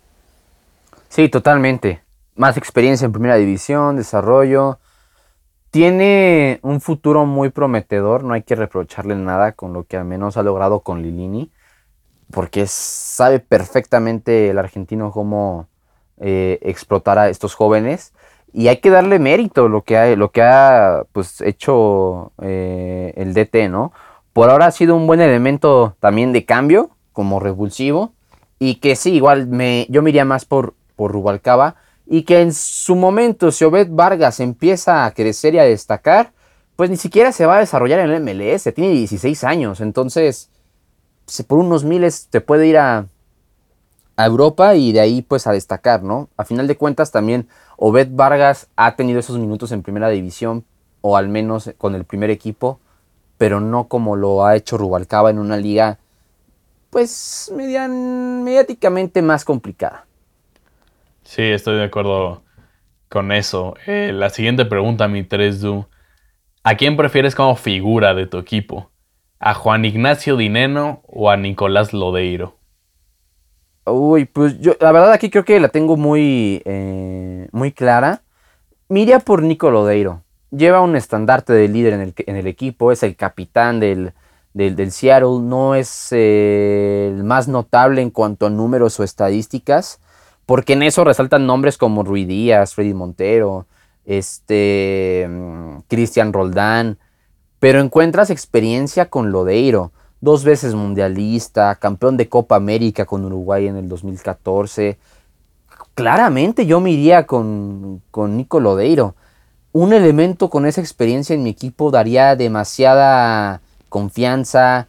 [1.08, 2.05] Sí, totalmente.
[2.36, 4.78] Más experiencia en primera división, desarrollo.
[5.70, 10.36] Tiene un futuro muy prometedor, no hay que reprocharle nada con lo que al menos
[10.36, 11.50] ha logrado con Lilini,
[12.30, 15.68] porque sabe perfectamente el argentino cómo
[16.18, 18.12] eh, explotar a estos jóvenes
[18.52, 23.34] y hay que darle mérito lo que ha, lo que ha pues, hecho eh, el
[23.34, 23.92] DT, ¿no?
[24.32, 28.12] Por ahora ha sido un buen elemento también de cambio, como revulsivo,
[28.58, 32.52] y que sí, igual me, yo me iría más por, por Rubalcaba, y que en
[32.52, 36.32] su momento, si Obed Vargas empieza a crecer y a destacar,
[36.76, 40.50] pues ni siquiera se va a desarrollar en el MLS, tiene 16 años, entonces
[41.46, 43.06] por unos miles te puede ir a,
[44.18, 46.30] Europa y de ahí pues a destacar, ¿no?
[46.38, 50.64] A final de cuentas también Obed Vargas ha tenido esos minutos en primera división
[51.02, 52.80] o al menos con el primer equipo,
[53.36, 55.98] pero no como lo ha hecho Rubalcaba en una liga
[56.88, 60.06] pues mediáticamente más complicada.
[61.26, 62.44] Sí, estoy de acuerdo
[63.08, 63.74] con eso.
[63.86, 65.86] Eh, la siguiente pregunta, mi 3Du.
[66.62, 68.90] ¿A quién prefieres como figura de tu equipo?
[69.40, 72.56] ¿A Juan Ignacio Dineno o a Nicolás Lodeiro?
[73.86, 78.22] Uy, pues yo, la verdad aquí creo que la tengo muy, eh, muy clara.
[78.88, 80.22] Miria por Nico Lodeiro.
[80.52, 84.12] Lleva un estandarte de líder en el, en el equipo, es el capitán del,
[84.54, 90.00] del, Seattle, no es eh, el más notable en cuanto a números o estadísticas,
[90.46, 93.66] porque en eso resaltan nombres como Rui Díaz, Freddy Montero,
[94.04, 95.28] este,
[95.88, 96.98] Cristian Roldán,
[97.58, 103.76] pero encuentras experiencia con Lodeiro dos veces mundialista, campeón de Copa América con Uruguay en
[103.76, 104.98] el 2014.
[105.94, 109.14] Claramente yo me iría con, con Nico Lodeiro.
[109.72, 114.88] Un elemento con esa experiencia en mi equipo daría demasiada confianza,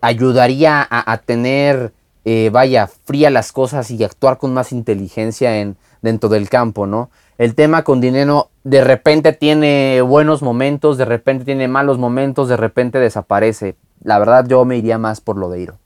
[0.00, 1.92] ayudaría a, tener,
[2.24, 7.10] eh, vaya, fría las cosas y actuar con más inteligencia en, dentro del campo, ¿no?
[7.38, 12.56] El tema con Dinero de repente tiene buenos momentos, de repente tiene malos momentos, de
[12.56, 15.78] repente desaparece la verdad yo me iría más por Lodeiro.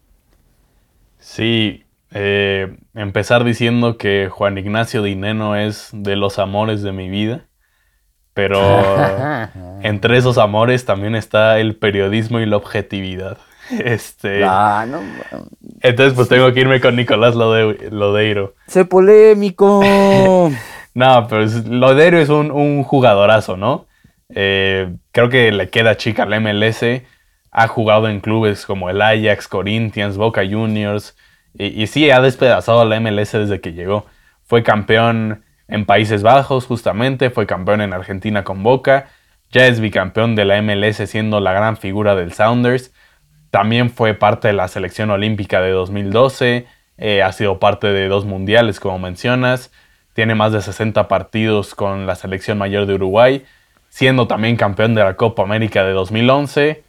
[1.19, 7.47] Sí, eh, empezar diciendo que Juan Ignacio Dineno es de los amores de mi vida,
[8.35, 8.61] pero
[9.83, 13.39] entre esos amores también está el periodismo y la objetividad.
[13.85, 15.01] Este, ah, no,
[15.81, 18.55] entonces pues tengo que irme con Nicolás Lodeiro.
[18.67, 19.83] ¡Se polémico!
[20.95, 23.87] no, pero Lodeiro es un, jugadorazo, ¿no?
[24.31, 26.85] Eh, creo que le queda chica al MLS
[27.51, 31.17] ha jugado en clubes como el Ajax, Corinthians, Boca Juniors,
[31.55, 34.07] y, sí, ha despedazado a la MLS desde que llegó.
[34.45, 39.09] Fue campeón en Países Bajos justamente, fue campeón en Argentina con Boca,
[39.51, 42.93] ya es bicampeón de la MLS siendo la gran figura del Sounders,
[43.59, 48.25] también fue parte de la selección olímpica de 2012, eh, ha sido parte de dos
[48.25, 49.73] mundiales como mencionas,
[50.13, 53.45] tiene más de 60 partidos con la selección mayor de Uruguay,
[53.89, 56.85] siendo también campeón de la Copa América de 2011.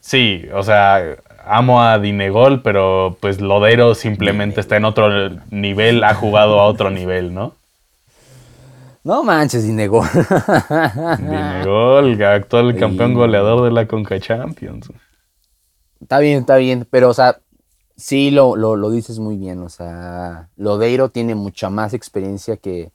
[0.00, 1.02] Sí, o sea,
[1.46, 5.08] amo a Dinegol, pero pues Lodero simplemente está en otro
[5.48, 7.54] nivel, ha jugado a otro nivel, ¿no?
[9.04, 10.06] No manches, Dinegol.
[11.18, 14.90] Dinegol, actual campeón goleador de la Conca Champions.
[16.04, 17.40] Está bien, está bien, pero o sea,
[17.96, 22.92] sí lo, lo, dices muy bien, o sea, Lodeiro tiene mucha más experiencia que,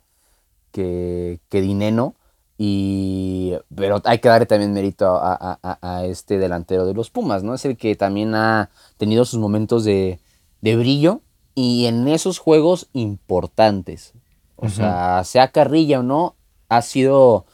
[0.71, 2.13] que, que Dineno,
[2.55, 7.55] y, pero hay que darle también mérito a, a, este delantero de los Pumas, ¿no?
[7.55, 10.19] Es el que también ha tenido sus momentos de,
[10.61, 11.21] de brillo
[11.55, 14.13] y en esos juegos importantes.
[14.55, 16.35] O sea, sea carrilla o no,
[16.67, 17.47] ha sido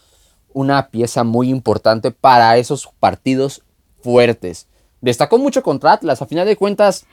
[0.52, 3.62] una pieza muy importante para esos partidos
[4.02, 4.68] fuertes.
[5.06, 6.24] Destacó mucho contra Atlas.
[6.24, 7.06] A final de cuentas,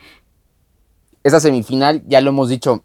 [1.23, 2.85] esa semifinal, ya lo hemos dicho,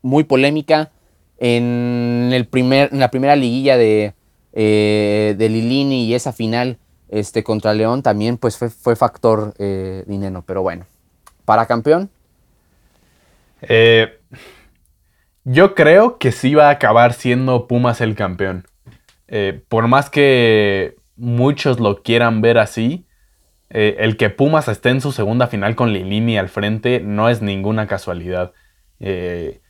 [0.00, 0.92] muy polémica.
[1.36, 4.14] En, el primer, la primera liguilla de,
[4.54, 6.78] eh, de Lilini y esa final
[7.10, 10.42] este, contra León también pues fue, factor eh, dinero.
[10.46, 10.86] Pero bueno,
[11.44, 12.08] para campeón.
[13.60, 14.20] Eh,
[15.44, 18.66] yo creo que sí va a acabar siendo Pumas el campeón.
[19.68, 23.04] Por más que muchos lo quieran ver así,
[23.70, 27.42] eh, el que Pumas esté en su segunda final con Lilini al frente no es
[27.42, 28.52] ninguna casualidad.
[29.00, 29.60] Eh,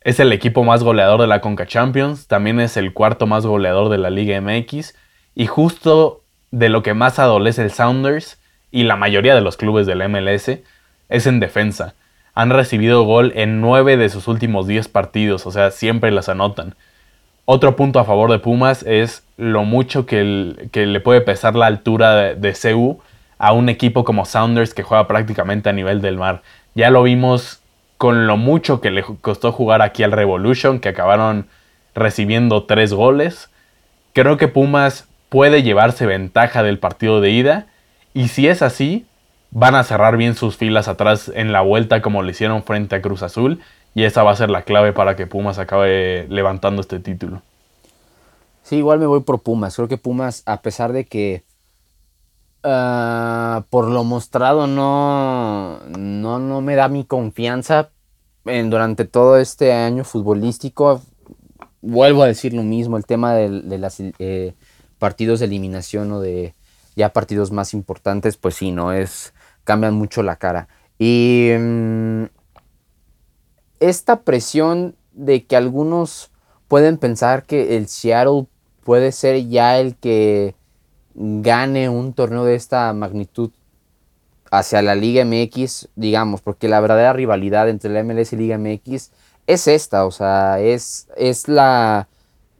[0.00, 3.88] es el equipo más goleador de la Conca Champions, también es el cuarto más goleador
[3.88, 4.94] de la Liga MX
[5.34, 9.86] y justo de lo que más adolece el Sounders y la mayoría de los clubes
[9.86, 10.60] del MLS
[11.08, 11.94] es en defensa
[12.38, 16.76] han recibido gol en 9 de sus últimos 10 partidos, o sea, siempre las anotan.
[17.46, 20.22] Otro punto a favor de Pumas es lo mucho que,
[20.72, 23.00] le puede pesar la altura de, de CU
[23.38, 26.42] a un equipo como Sounders que juega prácticamente a nivel del mar.
[26.74, 27.60] Ya lo vimos
[27.96, 31.46] con lo mucho que le costó jugar aquí al Revolution, que acabaron
[31.94, 33.50] recibiendo 3 goles.
[34.12, 37.66] Creo que Pumas puede llevarse ventaja del partido de ida
[38.14, 39.06] y si es así,
[39.50, 43.02] van a cerrar bien sus filas atrás en la vuelta como lo hicieron frente a
[43.02, 43.60] Cruz Azul
[43.94, 47.42] y esa va a ser la clave para que Pumas acabe levantando este título.
[48.62, 49.74] Sí, igual me voy por Pumas.
[49.74, 51.42] Creo que Pumas, a pesar de que
[52.62, 57.90] ah, por lo mostrado no, no, no, me da mi confianza
[58.44, 61.02] en, durante todo este año futbolístico,
[61.80, 64.54] vuelvo a decir lo mismo, el tema de, los eh,
[64.98, 66.54] partidos de eliminación o de
[66.96, 69.32] ya partidos más importantes, pues sí, no es
[69.64, 70.66] cambian mucho la cara.
[70.98, 72.24] Y mm,
[73.80, 76.30] esta presión de que algunos
[76.68, 78.46] pueden pensar que el Seattle
[78.82, 80.54] puede ser ya el que
[81.18, 83.50] gane un torneo de esta magnitud
[84.50, 89.10] hacia la Liga MX, digamos, porque la verdadera rivalidad entre la MLS y Liga MX
[89.48, 92.06] es esta, o sea, es, es la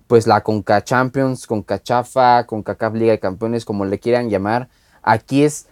[0.08, 4.68] pues la Conca Champions, Conca Chafa, Conca Cap Liga de Campeones, como le quieran llamar.
[5.02, 5.66] Aquí es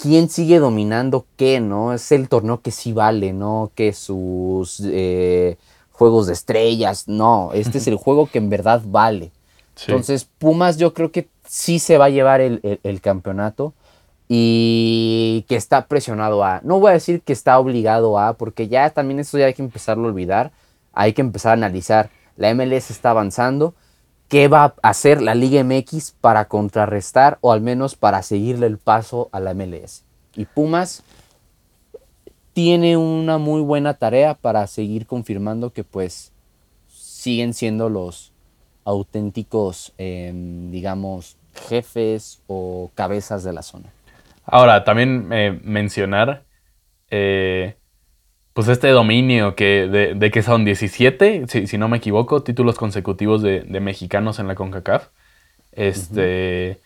[0.00, 1.94] quién sigue dominando qué, ¿no?
[1.94, 3.72] Es el torneo que sí vale, ¿no?
[3.74, 5.56] Que sus eh,
[5.92, 9.32] juegos de estrellas, no, este es el juego que en verdad vale.
[9.86, 13.74] Entonces, Pumas yo creo que sí se va a llevar el, campeonato
[14.28, 16.60] y que está presionado a.
[16.62, 19.62] No voy a decir que está obligado a, porque ya también eso ya hay que
[19.62, 20.52] empezarlo a olvidar.
[20.92, 22.08] Hay que empezar a analizar.
[22.36, 23.74] La MLS está avanzando
[24.28, 28.78] qué va a hacer la Liga MX para contrarrestar o al menos para seguirle el
[28.78, 30.04] paso a la MLS.
[30.36, 31.02] Y Pumas
[32.52, 36.30] tiene una muy buena tarea para seguir confirmando que pues
[36.86, 38.32] siguen siendo los
[38.84, 43.90] auténticos, em, digamos, jefes o cabezas de la zona.
[44.44, 46.42] Ahora, también eh, mencionar
[47.10, 47.76] eh,
[48.52, 53.62] pues este dominio que de, que son 17, si, no me equivoco, títulos consecutivos de,
[53.80, 55.08] mexicanos en la CONCACAF.
[55.72, 56.80] Este,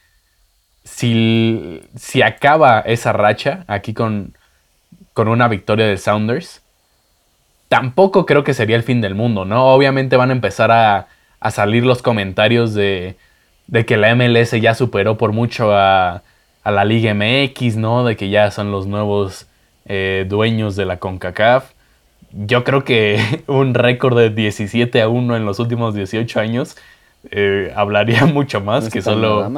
[0.85, 4.35] si, si, acaba esa racha aquí con,
[5.15, 6.63] con una victoria de Sounders,
[7.69, 9.69] tampoco creo que sería el fin del mundo, ¿no?
[9.69, 11.09] Obviamente van a empezar a,
[11.41, 13.17] a salir los comentarios de,
[13.67, 16.23] de, que la MLS ya superó por mucho a,
[16.65, 18.05] a la Liga MX, ¿no?
[18.05, 19.47] De que ya son los nuevos
[19.87, 21.73] eh, dueños de la CONCACAF.
[22.33, 26.77] Yo creo que un récord de 17 a 1 en los últimos 18 años
[27.31, 29.51] eh, hablaría mucho más que, solo,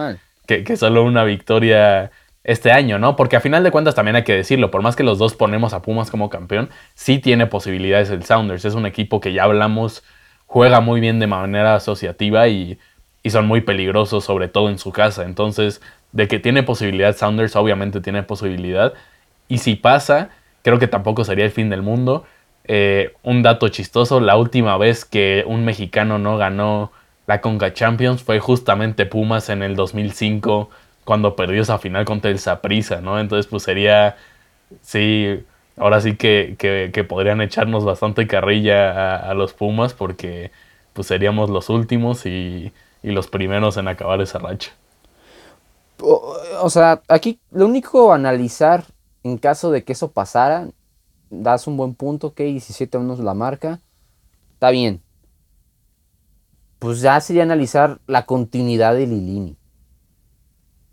[0.47, 2.11] que, solo una victoria
[2.43, 3.15] este año, ¿no?
[3.17, 5.73] Porque a final de cuentas también hay que decirlo, por más que los dos ponemos
[5.73, 8.65] a Pumas como campeón, sí tiene posibilidades el Sounders.
[8.65, 10.03] Es un equipo que ya hablamos
[10.47, 12.79] juega muy bien de manera asociativa y,
[13.27, 15.24] y son muy peligrosos, sobre todo en su casa.
[15.24, 18.95] Entonces, de que tiene posibilidad Sounders, obviamente tiene posibilidad.
[19.49, 20.31] Y si pasa,
[20.62, 22.24] creo que tampoco sería el fin del mundo.
[22.66, 26.93] Eh, un dato chistoso, la última vez que un mexicano no ganó
[27.27, 30.70] la Conca Champions fue justamente Pumas en el 2005
[31.05, 33.18] cuando perdió esa final contra el Saprissa, ¿no?
[33.18, 34.14] Entonces pues sería,
[34.83, 35.43] sí,
[35.77, 40.53] ahora sí que, que, podrían echarnos bastante carrilla a, los Pumas porque
[40.93, 42.72] pues seríamos los últimos y,
[43.07, 44.73] y los primeros en acabar esa racha.
[46.01, 48.85] O, sea, aquí lo único a analizar
[49.23, 50.69] en caso de que eso pasara
[51.31, 53.81] das un buen punto, ok, 17 menos la marca,
[54.55, 55.03] está bien.
[56.81, 59.57] Pues ya sería analizar la continuidad de Lilini.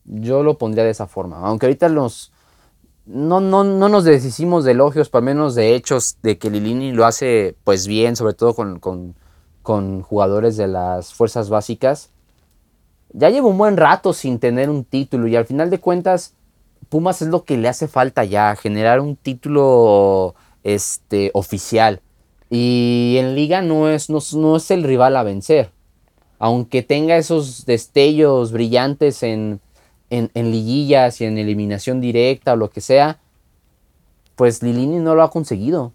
[0.06, 1.40] Yo lo pondría de esa forma.
[1.40, 2.32] Aunque ahorita nos,
[3.08, 7.06] no, no, no nos deshicimos de elogios, para menos de hechos de que Lilini lo
[7.06, 9.16] hace pues bien, sobre todo con, con,
[9.64, 12.12] con jugadores de las fuerzas básicas.
[13.14, 16.36] Ya lleva un buen rato sin tener un título y al final de cuentas
[16.90, 22.02] Pumas es lo que le hace falta ya, generar un título este, oficial.
[22.50, 25.72] Y en liga no es, no, es el rival a vencer.
[26.38, 29.60] Aunque tenga esos destellos brillantes en,
[30.12, 33.20] en, liguillas y en eliminación directa o lo que sea,
[34.36, 35.94] pues Lilini no lo ha conseguido.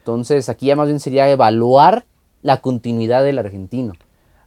[0.00, 2.04] Entonces aquí ya más bien sería evaluar
[2.44, 3.94] la continuidad del argentino.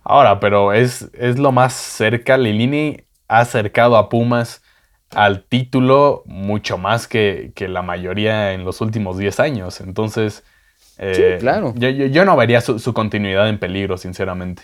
[0.03, 2.37] Ahora, pero es, es lo más cerca.
[2.37, 4.61] Lilini ha acercado a Pumas
[5.09, 9.81] al título mucho más que, la mayoría en los últimos 10 años.
[9.81, 10.43] Entonces,
[10.99, 11.73] eh, claro.
[11.75, 14.61] yo, no vería su, continuidad en peligro, sinceramente.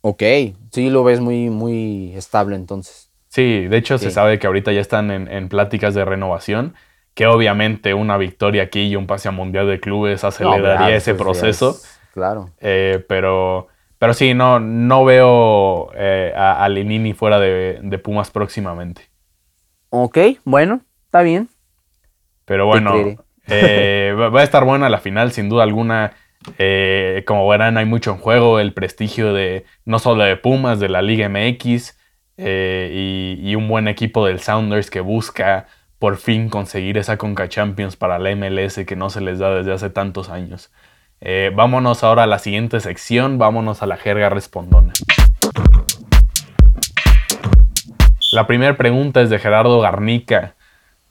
[0.00, 0.22] Ok,
[0.70, 3.10] sí lo ves muy, muy estable entonces.
[3.26, 6.74] Sí, de hecho se sabe que ahorita ya están en, pláticas de renovación,
[7.14, 11.76] que obviamente una victoria aquí y un pase a Mundial de Clubes aceleraría ese proceso.
[12.12, 12.50] Claro.
[12.60, 19.02] Eh, pero, pero sí, no, no veo eh, a, a Lenini fuera de Pumas próximamente.
[19.90, 21.48] Ok, bueno, está bien.
[22.44, 22.94] Pero bueno,
[23.46, 26.12] eh, va a estar buena la final, sin duda alguna.
[26.58, 28.60] Eh, como verán, hay mucho en juego.
[28.60, 31.98] El prestigio de no solo de Pumas, de la Liga MX
[32.36, 35.66] eh, y, un buen equipo del Sounders que busca
[35.98, 39.72] por fin conseguir esa Conca Champions para la MLS que no se les da desde
[39.72, 40.72] hace tantos años.
[41.54, 44.92] Vámonos ahora a la siguiente sección, vámonos a la jerga respondona.
[48.30, 50.54] La primera pregunta es de Gerardo Garnica.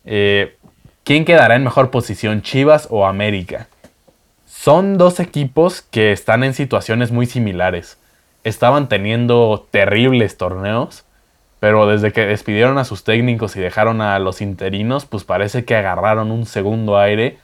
[0.05, 0.55] Eh,
[1.03, 3.67] ¿Quién quedará en mejor posición, Chivas o América?
[4.45, 7.97] Son dos equipos que están en situaciones muy similares.
[8.43, 11.05] Estaban teniendo terribles torneos,
[11.59, 15.75] pero desde que despidieron a sus técnicos y dejaron a los interinos, pues parece que
[15.75, 17.39] agarraron un segundo aire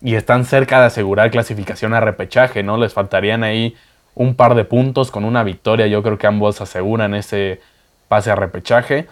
[0.00, 2.76] y están cerca de asegurar clasificación a repechaje, ¿no?
[2.76, 3.74] Les faltarían ahí
[4.14, 5.86] un par de puntos con una victoria.
[5.86, 7.60] Yo creo que ambos aseguran ese
[8.08, 9.06] pase a repechaje.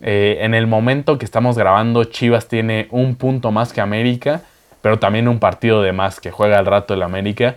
[0.00, 4.42] Eh, en el momento que estamos grabando, Chivas tiene un punto más que América,
[4.80, 7.56] pero también un partido de más que juega al rato el América.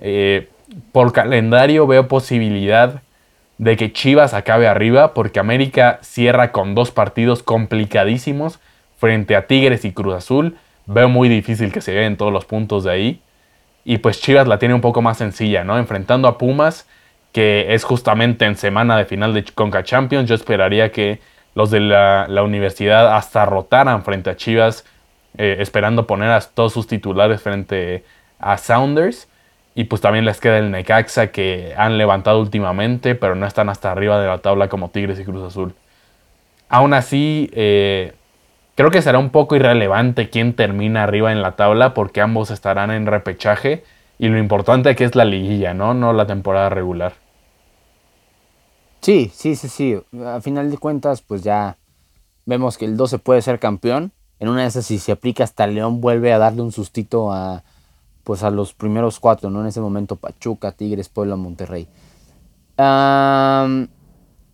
[0.00, 0.48] Eh,
[0.92, 3.02] por calendario veo posibilidad
[3.58, 8.58] de que Chivas acabe arriba, porque América cierra con dos partidos complicadísimos
[8.98, 10.56] frente a Tigres y Cruz Azul.
[10.86, 13.20] Veo muy difícil que se lleven todos los puntos de ahí.
[13.84, 15.78] Y pues Chivas la tiene un poco más sencilla, ¿no?
[15.78, 16.86] Enfrentando a Pumas
[17.36, 20.26] que es justamente en semana de final de Conca Champions.
[20.26, 21.20] Yo esperaría que
[21.54, 24.86] los de la, universidad hasta rotaran frente a Chivas,
[25.36, 28.04] eh, esperando poner a todos sus titulares frente
[28.38, 29.28] a Sounders.
[29.74, 33.92] Y pues también les queda el Necaxa que han levantado últimamente, pero no están hasta
[33.92, 35.74] arriba de la tabla como Tigres y Cruz Azul.
[36.70, 38.14] Aún así, eh,
[38.76, 42.92] creo que será un poco irrelevante quién termina arriba en la tabla porque ambos estarán
[42.92, 43.82] en repechaje
[44.18, 45.94] y lo importante que es la liguilla, ¿no?
[45.94, 47.14] No la temporada regular.
[49.00, 49.98] Sí, sí, sí, sí.
[50.24, 51.76] A final de cuentas, pues ya
[52.44, 54.12] vemos que el 12 puede ser campeón.
[54.38, 57.62] En una de esas, si se aplica hasta León, vuelve a darle un sustito a,
[58.24, 59.60] pues a los primeros cuatro, ¿no?
[59.60, 61.88] En ese momento, Pachuca, Tigres, Puebla, Monterrey.
[62.78, 63.88] en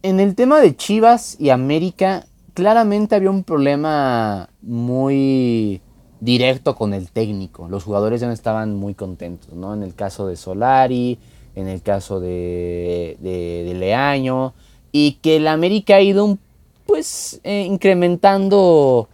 [0.02, 5.80] el tema de Chivas y América, claramente había un problema muy
[6.20, 7.68] directo con el técnico.
[7.68, 9.74] Los jugadores ya no estaban muy contentos, ¿no?
[9.74, 11.18] En el caso de Solari,
[11.54, 14.54] en el caso de, de, Leaño,
[14.92, 16.38] y que el América ha ido
[16.86, 19.08] pues eh, incrementando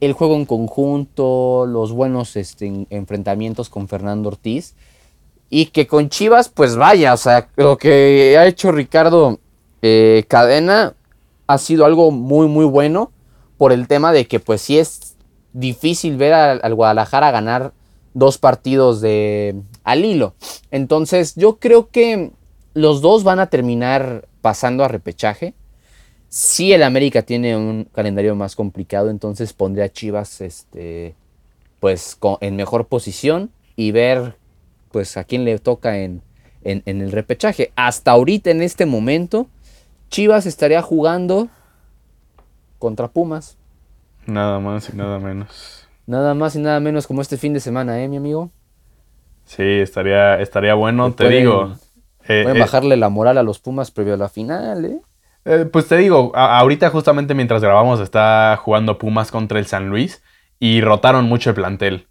[0.00, 4.74] el juego en conjunto, los buenos este, enfrentamientos con Fernando Ortiz,
[5.48, 9.38] y que con Chivas, pues vaya, o sea, lo que ha hecho Ricardo
[9.80, 10.94] eh, Cadena
[11.46, 13.12] ha sido algo muy, muy bueno
[13.56, 15.16] por el tema de que pues sí es
[15.52, 17.72] difícil ver al Guadalajara ganar
[18.14, 20.34] dos partidos de al hilo.
[20.70, 22.32] Entonces yo creo que
[22.74, 25.54] los dos van a terminar pasando a repechaje.
[26.28, 31.14] Si el América tiene un calendario más complicado, entonces pondría a Chivas este,
[31.80, 34.36] pues, en mejor posición y ver
[34.90, 36.22] pues, a quién le toca en,
[36.64, 37.72] en, el repechaje.
[37.76, 39.46] Hasta ahorita, en este momento,
[40.08, 41.48] Chivas estaría jugando
[42.78, 43.56] contra Pumas.
[44.26, 45.86] Nada más y nada menos.
[46.06, 48.50] Nada más y nada menos como este fin de semana, ¿eh, mi amigo?
[49.44, 51.72] Sí, estaría, estaría bueno, te digo.
[52.28, 55.00] Eh, pueden eh, bajarle la moral a los Pumas previo a la final, ¿eh?
[55.44, 60.22] eh pues te digo, ahorita justamente mientras grabamos está jugando Pumas contra el San Luis
[60.58, 62.08] y rotaron mucho el plantel.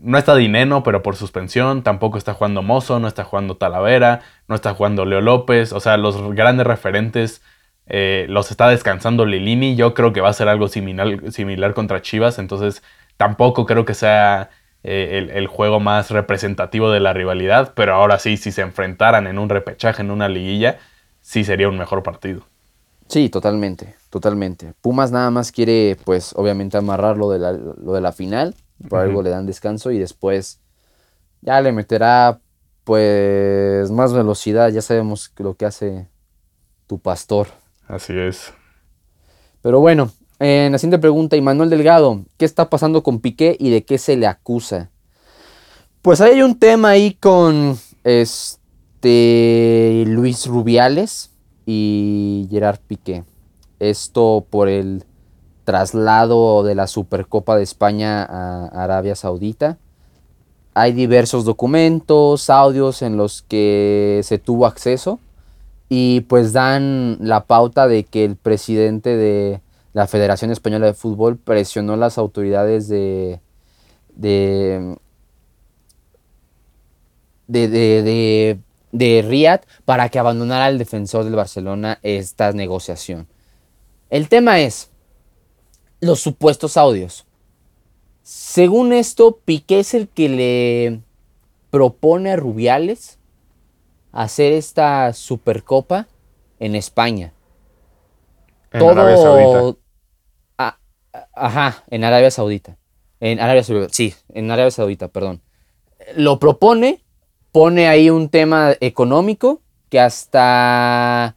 [0.00, 1.82] No está Dineno, pero por suspensión.
[1.82, 5.72] Tampoco está jugando Mozo, no está jugando Talavera, no está jugando Leo López.
[5.72, 7.42] O sea, los grandes referentes
[7.86, 9.76] los está descansando Lilini.
[9.76, 12.38] Yo creo que va a ser algo similar, similar contra Chivas.
[12.38, 12.82] Entonces,
[13.16, 14.50] tampoco creo que sea
[14.88, 19.36] eh, el, juego más representativo de la rivalidad, pero ahora sí, si se enfrentaran en
[19.36, 20.78] un repechaje, en una liguilla,
[21.20, 22.42] sí sería un mejor partido.
[23.08, 24.74] Sí, totalmente, totalmente.
[24.80, 28.54] Pumas nada más quiere, pues, obviamente amarrar lo de la, lo de la final,
[28.88, 30.60] por algo le dan descanso y después
[31.40, 32.40] ya le meterá,
[32.84, 36.08] pues, más velocidad, ya sabemos lo que hace
[36.86, 37.48] tu pastor.
[37.88, 38.52] Así es.
[39.62, 43.84] Pero bueno, en la siguiente pregunta, Manuel Delgado, ¿qué está pasando con Piqué y de
[43.84, 44.90] qué se le acusa?
[46.02, 48.74] Pues hay un tema ahí con este
[50.06, 51.30] Luis Rubiales
[51.64, 53.24] y Gerard Piqué.
[53.80, 55.05] Esto por el
[55.66, 59.76] traslado de la Supercopa de España a Arabia Saudita.
[60.72, 65.18] Hay diversos documentos, audios en los que se tuvo acceso
[65.88, 69.60] y pues dan la pauta de que el presidente de
[69.92, 73.40] la Federación Española de Fútbol presionó a las autoridades de,
[74.14, 74.96] de,
[77.48, 78.60] de,
[78.92, 83.26] de, Riyadh para que abandonara al defensor del Barcelona esta negociación.
[84.10, 84.90] El tema es
[86.00, 87.26] los supuestos audios.
[88.22, 91.00] Según esto, Piqué es el que le
[91.70, 93.18] propone a Rubiales
[94.12, 96.06] hacer esta Supercopa
[96.58, 97.32] en España.
[98.70, 99.78] Todo,
[101.34, 102.76] Ajá, en Arabia Saudita.
[103.20, 105.40] En Arabia Saudita, sí, en Arabia Saudita, perdón.
[106.14, 107.00] Lo propone,
[107.52, 111.36] pone ahí un tema económico que hasta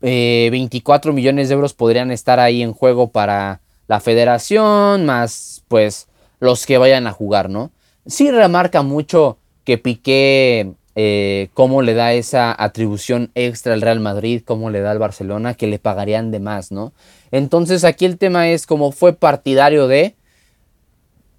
[0.00, 6.06] 24 eh, millones de euros podrían estar ahí en juego para la federación, más pues
[6.40, 7.72] los que vayan a jugar, ¿no?
[8.06, 14.42] Sí remarca mucho que Piqué eh, cómo le da esa atribución extra al Real Madrid,
[14.44, 16.92] cómo le da al Barcelona, que le pagarían de más, ¿no?
[17.30, 20.16] Entonces aquí el tema es como fue partidario de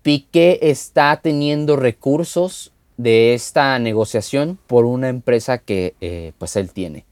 [0.01, 7.05] Piqué está teniendo recursos de esta negociación por una empresa que eh, pues él tiene.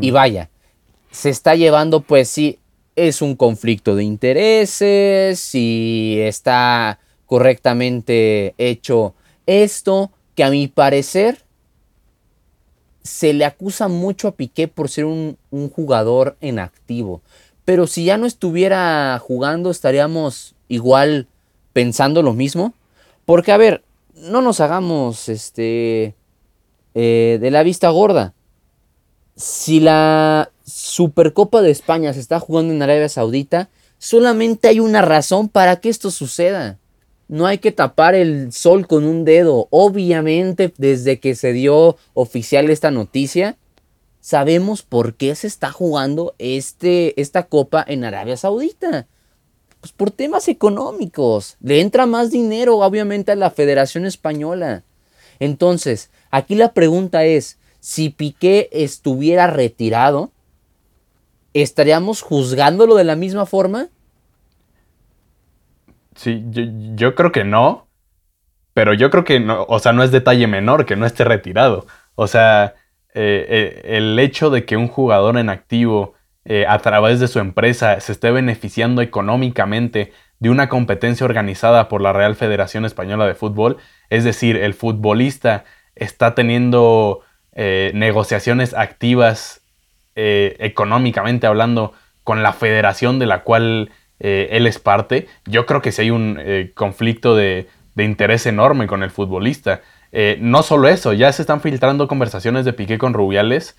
[0.00, 0.50] Y vaya,
[1.10, 2.58] se está llevando pues sí,
[2.96, 9.14] es un conflicto de intereses, si está correctamente hecho
[9.46, 11.44] esto, que a mi parecer
[13.02, 15.36] se le acusa mucho a Piqué por ser un,
[15.74, 17.20] jugador en activo.
[17.64, 21.28] Pero si ya no estuviera jugando, estaríamos igual
[21.72, 22.74] pensando lo mismo.
[23.26, 23.84] Porque, a ver,
[24.14, 26.14] no nos hagamos este,
[26.94, 28.34] eh, de la vista gorda.
[29.36, 35.48] Si la Supercopa de España se está jugando en Arabia Saudita, solamente hay una razón
[35.48, 36.78] para que esto suceda.
[37.28, 39.68] No hay que tapar el sol con un dedo.
[39.70, 43.56] Obviamente, desde que se dio oficial esta noticia,
[44.20, 49.06] sabemos por qué se está jugando este, esta copa en Arabia Saudita.
[49.80, 51.56] Pues por temas económicos.
[51.60, 54.82] Le entra más dinero, obviamente, a la Federación Española.
[55.40, 60.30] Entonces, aquí la pregunta es, si Piqué estuviera retirado,
[61.54, 63.88] ¿estaríamos juzgándolo de la misma forma?
[66.16, 66.44] Sí,
[66.94, 67.88] yo, creo que no.
[68.74, 71.86] Pero yo creo que no, o sea, no es detalle menor que no esté retirado.
[72.16, 72.74] O sea,
[73.14, 77.38] eh, eh, el hecho de que un jugador en activo eh, a través de su
[77.38, 83.36] empresa se esté beneficiando económicamente de una competencia organizada por la Real Federación Española de
[83.36, 83.78] Fútbol,
[84.10, 87.22] es decir, el futbolista está teniendo
[87.56, 89.63] negociaciones activas
[90.16, 91.92] económicamente hablando
[92.24, 93.90] con la federación de la cual
[94.20, 98.86] eh, él es parte, yo creo que sí hay un eh, conflicto de, interés enorme
[98.86, 99.82] con el futbolista.
[100.12, 103.76] Eh, no solo eso, ya se están filtrando conversaciones de Piqué con Rubiales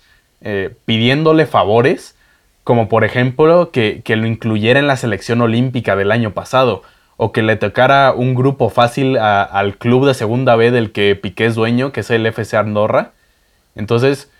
[0.84, 2.14] pidiéndole favores,
[2.62, 6.82] como por ejemplo que, lo incluyera en la selección olímpica del año pasado,
[7.16, 11.46] o que le tocara un grupo fácil al club de segunda B del que Piqué
[11.46, 13.12] es dueño, que es el FC Andorra.
[13.74, 14.30] Entonces,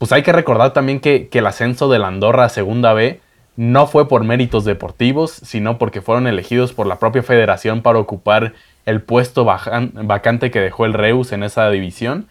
[0.00, 3.20] pues hay que recordar también que, el ascenso de la Andorra a segunda B
[3.56, 8.54] no fue por méritos deportivos, sino porque fueron elegidos por la propia federación para ocupar
[8.86, 12.28] el puesto vacante que dejó el Reus en esa división.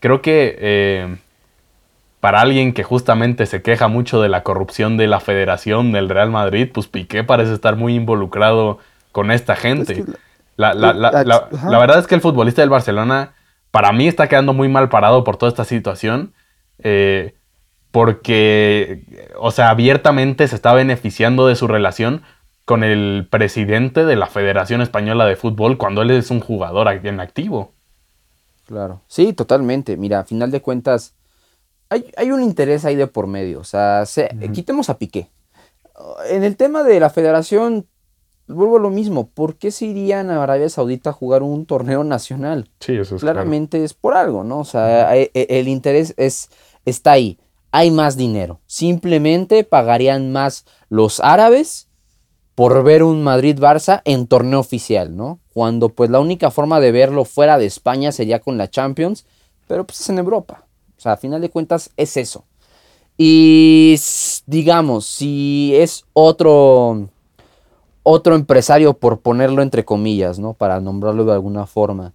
[0.00, 1.16] Creo que eh,
[2.20, 6.30] para alguien que justamente se queja mucho de la corrupción de la federación del Real
[6.30, 8.80] Madrid, pues Piqué parece estar muy involucrado
[9.12, 10.04] con esta gente.
[10.58, 13.32] la, verdad es que el futbolista del Barcelona,
[13.70, 16.34] para mí, está quedando muy mal parado por toda esta situación.
[16.78, 17.34] Eh,
[17.90, 19.04] porque,
[19.38, 22.22] o sea, abiertamente se está beneficiando de su relación
[22.66, 27.20] con el presidente de la Federación Española de Fútbol cuando él es un jugador en
[27.20, 27.72] activo.
[28.66, 29.96] Claro, sí, totalmente.
[29.96, 31.14] Mira, a final de cuentas,
[31.88, 33.60] hay, un interés ahí de por medio.
[33.60, 34.04] O sea,
[34.52, 35.30] quitemos a Piqué.
[36.28, 37.86] En el tema de la federación,
[38.48, 39.28] vuelvo a lo mismo.
[39.28, 42.68] ¿Por qué se irían a Arabia Saudita a jugar un torneo nacional?
[42.80, 44.58] Sí, eso es Claramente es por algo, ¿no?
[44.58, 46.50] O sea, e, e, el interés es,
[46.86, 47.38] está ahí.
[47.72, 48.60] Hay más dinero.
[48.66, 51.88] Simplemente pagarían más los árabes
[52.54, 55.40] por ver un Madrid-Barça en torneo oficial, ¿no?
[55.52, 59.26] Cuando pues la única forma de verlo fuera de España sería con la Champions,
[59.68, 60.64] pero pues es en Europa.
[60.96, 62.44] O sea, a final de cuentas es eso.
[63.18, 64.00] Y
[64.46, 67.08] digamos, si es otro
[68.08, 70.52] otro empresario, por ponerlo entre comillas, ¿no?
[70.54, 72.12] Para nombrarlo de alguna forma.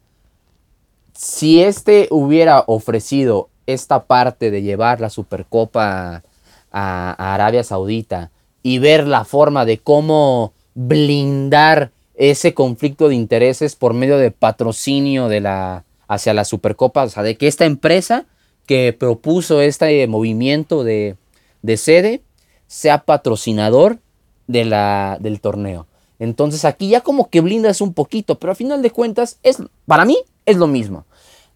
[1.14, 6.24] Si este hubiera ofrecido esta parte de llevar la Supercopa
[6.72, 8.32] a, Arabia Saudita
[8.64, 15.28] y ver la forma de cómo blindar ese conflicto de intereses por medio de patrocinio
[15.28, 18.26] de la, hacia la Supercopa, o sea, de que esta empresa
[18.66, 21.16] que propuso este movimiento de,
[21.62, 22.22] de sede
[22.68, 24.00] sea patrocinador
[24.48, 25.88] de la, del torneo.
[26.20, 29.58] Entonces aquí ya como que blindas un poquito, pero a final de cuentas, es,
[29.88, 31.06] para mí es lo mismo.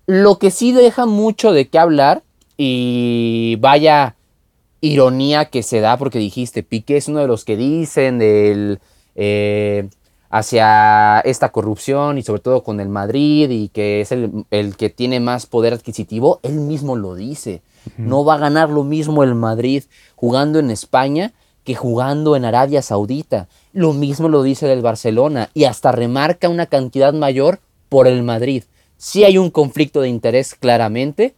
[0.05, 2.23] Lo que sí deja mucho de qué hablar
[2.57, 4.15] y vaya
[4.81, 8.79] ironía que se da porque dijiste, Piqué es uno de los que dicen del,
[9.15, 9.89] eh,
[10.29, 15.19] hacia esta corrupción y sobre todo con el Madrid y que es el, que tiene
[15.19, 17.61] más poder adquisitivo, él mismo lo dice.
[17.97, 19.83] No va a ganar lo mismo el Madrid
[20.15, 21.33] jugando en España
[21.63, 23.47] que jugando en Arabia Saudita.
[23.73, 28.63] Lo mismo lo dice del Barcelona y hasta remarca una cantidad mayor por el Madrid.
[29.05, 31.35] Sí hay un conflicto de interés claramente,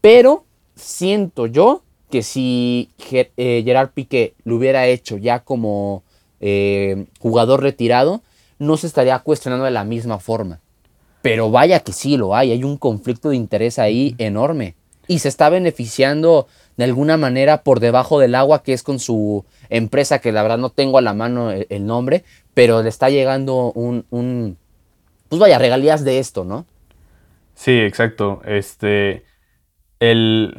[0.00, 0.44] pero
[0.76, 6.04] siento yo que si eh, Gerard Piqué lo hubiera hecho ya como
[6.38, 8.22] eh, jugador retirado,
[8.60, 10.60] no se estaría cuestionando de la misma forma.
[11.20, 14.76] Pero vaya que sí lo hay, hay un conflicto de interés ahí enorme.
[15.08, 16.46] Y se está beneficiando
[16.76, 20.58] de alguna manera por debajo del agua, que es con su empresa, que la verdad
[20.58, 22.22] no tengo a la mano el, nombre,
[22.54, 24.56] pero le está llegando un, un,
[25.28, 26.66] pues vaya, regalías de esto, ¿no?
[27.54, 28.42] Sí, exacto.
[28.44, 29.24] Este,
[29.98, 30.56] el...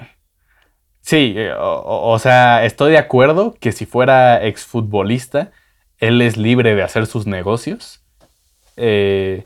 [1.02, 5.52] Sí, eh, o, sea, estoy de acuerdo que si fuera exfutbolista,
[5.98, 8.04] él es libre de hacer sus negocios.
[8.78, 9.44] Eh,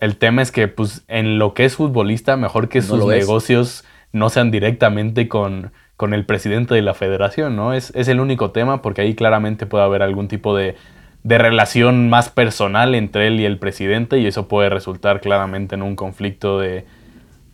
[0.00, 4.28] el tema es que, pues, en lo que es futbolista, mejor que sus negocios no
[4.28, 7.74] sean directamente con, con el presidente de la federación, ¿no?
[7.74, 10.74] Es, es, el único tema porque ahí claramente puede haber algún tipo de,
[11.22, 15.82] de, relación más personal entre él y el presidente y eso puede resultar claramente en
[15.82, 16.84] un conflicto de,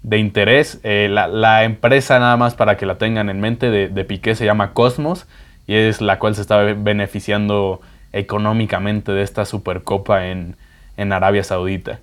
[0.02, 0.80] de interés.
[0.82, 4.34] Eh, la, la, empresa, nada más para que la tengan en mente, de, de, Piqué
[4.34, 5.26] se llama Cosmos
[5.66, 7.80] y es la cual se está beneficiando
[8.12, 10.56] económicamente de esta Supercopa en,
[10.96, 12.00] en Arabia Saudita.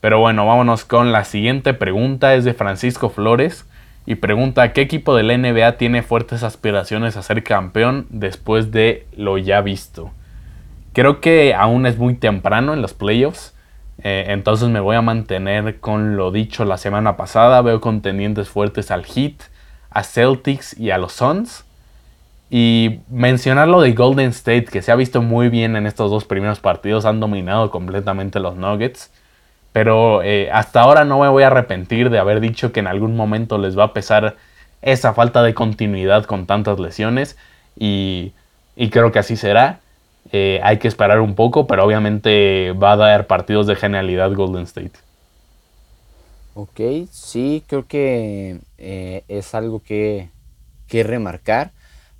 [0.00, 3.66] Pero bueno, vámonos con la siguiente pregunta, es de Francisco Flores
[4.06, 9.06] y pregunta qué equipo de la NBA tiene fuertes aspiraciones a ser campeón después de
[9.16, 10.10] lo ya visto.
[10.94, 13.54] Creo que aún es muy temprano en los playoffs,
[14.02, 17.62] eh, entonces me voy a mantener con lo dicho la semana pasada.
[17.62, 19.34] Veo contendientes fuertes al Heat,
[19.90, 21.64] a Celtics y a los Suns.
[22.50, 26.24] Y mencionar lo de Golden State, que se ha visto muy bien en estos dos
[26.24, 29.10] primeros partidos, han dominado completamente los Nuggets.
[29.72, 33.16] Pero eh, hasta ahora no me voy a arrepentir de haber dicho que en algún
[33.16, 34.36] momento les va a pesar
[34.82, 37.36] esa falta de continuidad con tantas lesiones.
[37.76, 38.34] Y,
[38.90, 39.80] creo que así será.
[40.36, 44.64] Eh, hay que esperar un poco, pero obviamente va a dar partidos de genialidad Golden
[44.64, 44.90] State.
[46.54, 46.80] Ok,
[47.12, 50.30] sí, creo que eh, es algo que,
[50.88, 51.70] que remarcar.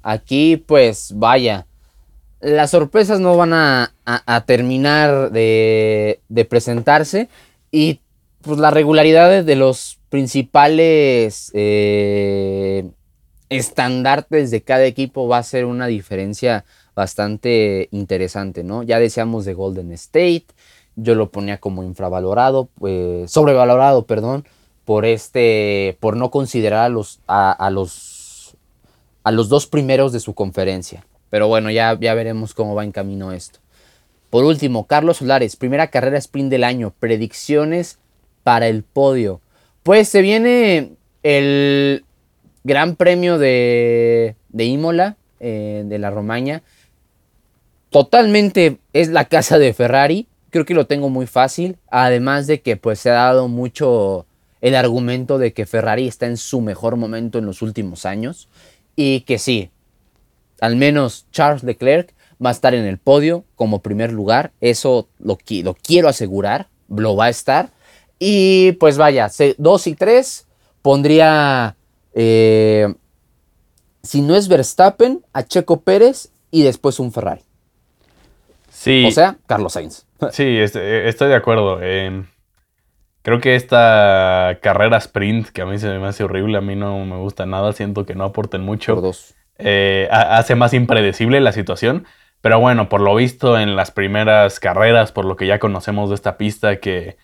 [0.01, 1.67] Aquí, pues vaya,
[2.39, 3.91] las sorpresas no van a,
[4.47, 7.29] terminar de, presentarse
[7.73, 7.99] y
[8.43, 12.89] pues la regularidad de los principales eh,
[13.49, 18.83] estandartes de cada equipo va a ser una diferencia bastante interesante, ¿no?
[18.83, 20.47] Ya decíamos de Golden State,
[20.97, 24.47] yo lo ponía como infravalorado, pues, sobrevalorado, perdón,
[24.85, 28.57] por este, por no considerar a los, a, los,
[29.25, 31.05] a los dos primeros de su conferencia.
[31.31, 33.59] Pero bueno, ya, ya veremos cómo va en camino esto.
[34.31, 37.99] Por último, Carlos Solares, primera carrera sprint del año, predicciones
[38.43, 39.41] para el podio.
[39.83, 40.93] Pues se viene
[41.23, 42.05] el
[42.63, 46.63] Gran Premio de, de Imola, eh, de la Romaña.
[47.95, 50.27] Totalmente es la casa de Ferrari.
[50.51, 51.79] Creo que lo tengo muy fácil.
[51.93, 54.27] Además de que pues se ha dado mucho
[54.61, 58.49] el argumento de que Ferrari está en su mejor momento en los últimos años.
[58.97, 59.71] Y que sí,
[60.61, 62.13] al menos Charles Leclerc
[62.45, 64.51] va a estar en el podio como primer lugar.
[64.61, 66.67] Eso lo, quiero asegurar.
[66.89, 67.71] Lo va a estar.
[68.19, 70.47] Y pues vaya, 2 y 3
[70.83, 71.77] pondría,
[72.13, 72.93] eh,
[74.03, 77.45] si no es Verstappen, a Checo Pérez y después un Ferrari.
[78.85, 79.07] Sí.
[79.07, 80.07] O sea, Carlos Sainz.
[80.33, 81.83] Sí, este, estoy de acuerdo.
[81.83, 82.27] Em,
[83.23, 87.05] creo que esta carrera sprint, que a mí se me hace horrible, a mí no
[87.05, 88.95] me gusta nada, siento que no aporten mucho.
[88.97, 89.35] dos.
[89.59, 92.07] Eh, hace más impredecible la situación.
[92.43, 96.17] Pero bueno, por lo visto en las primeras carreras, por lo que ya conocemos de
[96.17, 97.17] esta pista, que,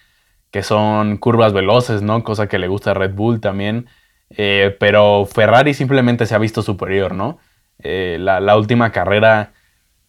[0.62, 2.24] son curvas veloces, ¿no?
[2.24, 3.86] Cosa que le gusta a Red Bull también.
[4.30, 7.38] Eh, pero Ferrari simplemente se ha visto superior, ¿no?
[7.80, 9.52] Eh, la, última carrera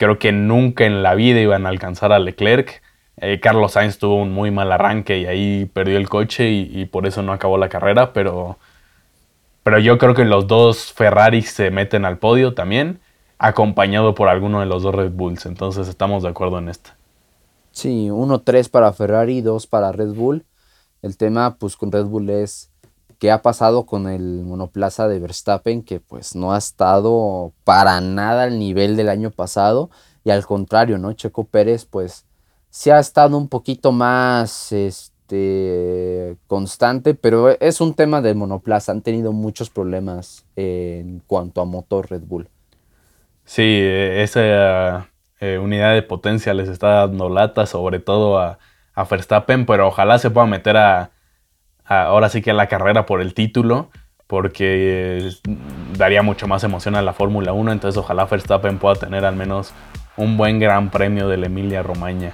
[0.02, 2.82] creo que nunca en la vida iban a alcanzar a Leclerc.
[3.40, 7.22] Carlos Sainz tuvo un muy mal arranque y ahí perdió el coche y, por eso
[7.22, 8.58] no acabó la carrera, pero
[9.62, 13.00] pero yo creo que los dos Ferraris se meten al podio también,
[13.38, 15.46] acompañado por alguno de los dos Red Bulls.
[15.46, 16.90] Entonces estamos de acuerdo en esto.
[17.72, 20.46] Sí, uno tres para Ferrari, dos para Red Bull.
[21.04, 22.71] El tema pues con Red Bull es
[23.22, 28.44] qué ha pasado con el monoplaza de Verstappen, que pues no ha estado para nada
[28.46, 29.92] al nivel del año pasado.
[30.24, 31.14] Y al contrario, ¿no?
[31.14, 32.26] Checo Pérez pues
[32.72, 34.72] sí ha estado un poquito más...
[34.72, 38.92] Este, constante, pero es un tema del monoplaza.
[38.92, 42.50] Han tenido muchos problemas en cuanto a motor Red Bull.
[43.46, 45.10] Sí, esa
[45.40, 48.58] eh, unidad de potencia les está dando lata, sobre todo a,
[49.10, 51.12] Verstappen, pero ojalá se pueda meter a,
[51.92, 53.90] ahora sí que a la carrera por el título,
[54.28, 55.30] porque
[55.98, 59.74] daría mucho más emoción a la Fórmula 1, entonces ojalá Verstappen pueda tener al menos
[60.16, 62.32] un buen gran premio de la Emilia Romagna.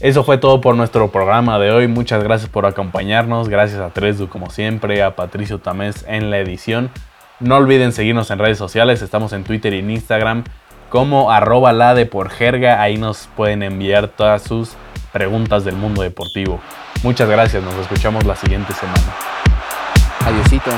[0.00, 1.86] Eso fue todo por nuestro programa de hoy.
[1.86, 3.48] Muchas gracias por acompañarnos.
[3.48, 6.90] Gracias a Tresdu como siempre, a Patricio Tamés en la edición.
[7.38, 9.00] No olviden seguirnos en redes sociales.
[9.00, 10.44] Estamos en Twitter y en Instagram
[10.88, 12.82] como arroba la de por jerga.
[12.82, 14.76] Ahí nos pueden enviar todas sus
[15.12, 16.60] preguntas del mundo deportivo.
[17.02, 17.62] Muchas gracias.
[17.62, 19.14] Nos escuchamos la siguiente semana.
[20.24, 20.70] Adiósito.